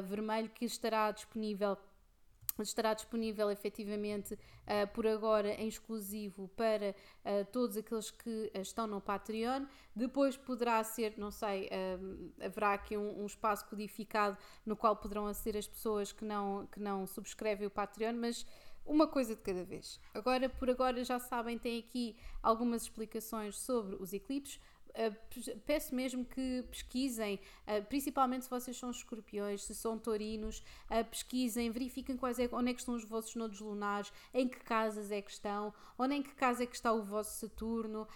vermelho 0.06 0.50
que 0.50 0.64
estará 0.64 1.12
disponível 1.12 1.78
estará 2.68 2.94
disponível 2.94 3.50
efetivamente 3.50 4.34
uh, 4.34 4.88
por 4.94 5.08
agora 5.08 5.50
em 5.54 5.68
exclusivo 5.68 6.48
para 6.56 6.96
uh, 7.26 7.46
todos 7.52 7.78
aqueles 7.78 8.12
que 8.12 8.52
uh, 8.56 8.62
estão 8.62 8.88
no 8.88 9.02
Patreon. 9.02 9.66
Depois 9.96 10.38
poderá 10.38 10.84
ser, 10.84 11.16
não 11.18 11.32
sei, 11.32 11.70
haverá 12.42 12.74
aqui 12.74 12.96
um, 12.96 13.24
um, 13.24 13.26
espaço 13.26 13.66
codificado 13.68 14.38
no 14.66 14.74
qual 14.74 14.96
poderão 14.96 15.28
aceder 15.28 15.60
as 15.60 15.68
pessoas 15.68 16.14
que 16.14 16.24
não, 16.24 16.66
que 16.72 16.80
não 16.80 17.06
subscrevem 17.06 17.68
o 17.68 17.70
Patreon, 17.70 18.14
mas 18.14 18.46
uma 18.86 19.08
coisa 19.08 19.36
de 19.36 19.42
cada 19.42 19.64
vez. 19.64 20.00
Agora, 20.14 20.50
por 20.50 20.70
agora, 20.70 21.04
já 21.04 21.20
sabem, 21.20 21.58
tem 21.58 21.80
aqui 21.80 22.16
algumas 22.42 22.84
explicações 22.84 23.58
sobre 23.60 23.96
os 23.96 24.14
eclipses. 24.14 24.60
Uh, 24.92 25.56
peço 25.66 25.96
mesmo 25.96 26.26
que 26.26 26.64
pesquisem, 26.70 27.40
uh, 27.68 27.84
principalmente 27.86 28.44
se 28.44 28.50
vocês 28.50 28.76
são 28.78 28.92
escorpiões, 28.92 29.64
se 29.64 29.74
são 29.74 29.98
taurinos, 29.98 30.60
uh, 30.90 31.06
pesquisem, 31.10 31.72
verifiquem 31.72 32.18
quais 32.18 32.40
é, 32.40 32.50
onde 32.52 32.72
é 32.72 32.74
que 32.74 32.80
estão 32.80 32.96
os 32.96 33.06
vossos 33.06 33.34
nodos 33.36 33.60
lunares, 33.62 34.12
em 34.34 34.48
que 34.48 34.60
casas 34.60 35.12
é 35.12 35.22
que 35.22 35.32
estão, 35.32 35.74
onde 35.98 36.16
em 36.16 36.22
que 36.22 36.36
casa 36.36 36.64
é 36.64 36.66
que 36.66 36.76
está 36.76 36.92
o 36.92 37.04
vosso 37.04 37.40
Saturno, 37.40 38.08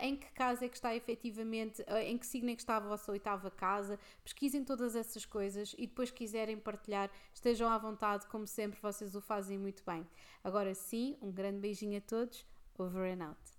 em 0.00 0.16
que 0.16 0.30
casa 0.32 0.64
é 0.64 0.68
que 0.68 0.76
está 0.76 0.94
efetivamente, 0.94 1.84
em 2.04 2.16
que 2.16 2.26
signo 2.26 2.50
é 2.50 2.54
que 2.54 2.62
está 2.62 2.76
a 2.76 2.80
vossa 2.80 3.12
oitava 3.12 3.50
casa. 3.50 3.98
Pesquisem 4.24 4.64
todas 4.64 4.96
essas 4.96 5.24
coisas 5.24 5.74
e 5.78 5.86
depois 5.86 6.10
quiserem 6.10 6.58
partilhar, 6.58 7.10
estejam 7.34 7.68
à 7.68 7.78
vontade, 7.78 8.26
como 8.26 8.46
sempre 8.46 8.80
vocês 8.80 9.14
o 9.14 9.20
fazem 9.20 9.58
muito 9.58 9.82
bem. 9.84 10.06
Agora 10.42 10.74
sim, 10.74 11.16
um 11.20 11.30
grande 11.30 11.58
beijinho 11.58 11.98
a 11.98 12.00
todos, 12.00 12.44
over 12.78 13.12
and 13.12 13.24
out. 13.24 13.55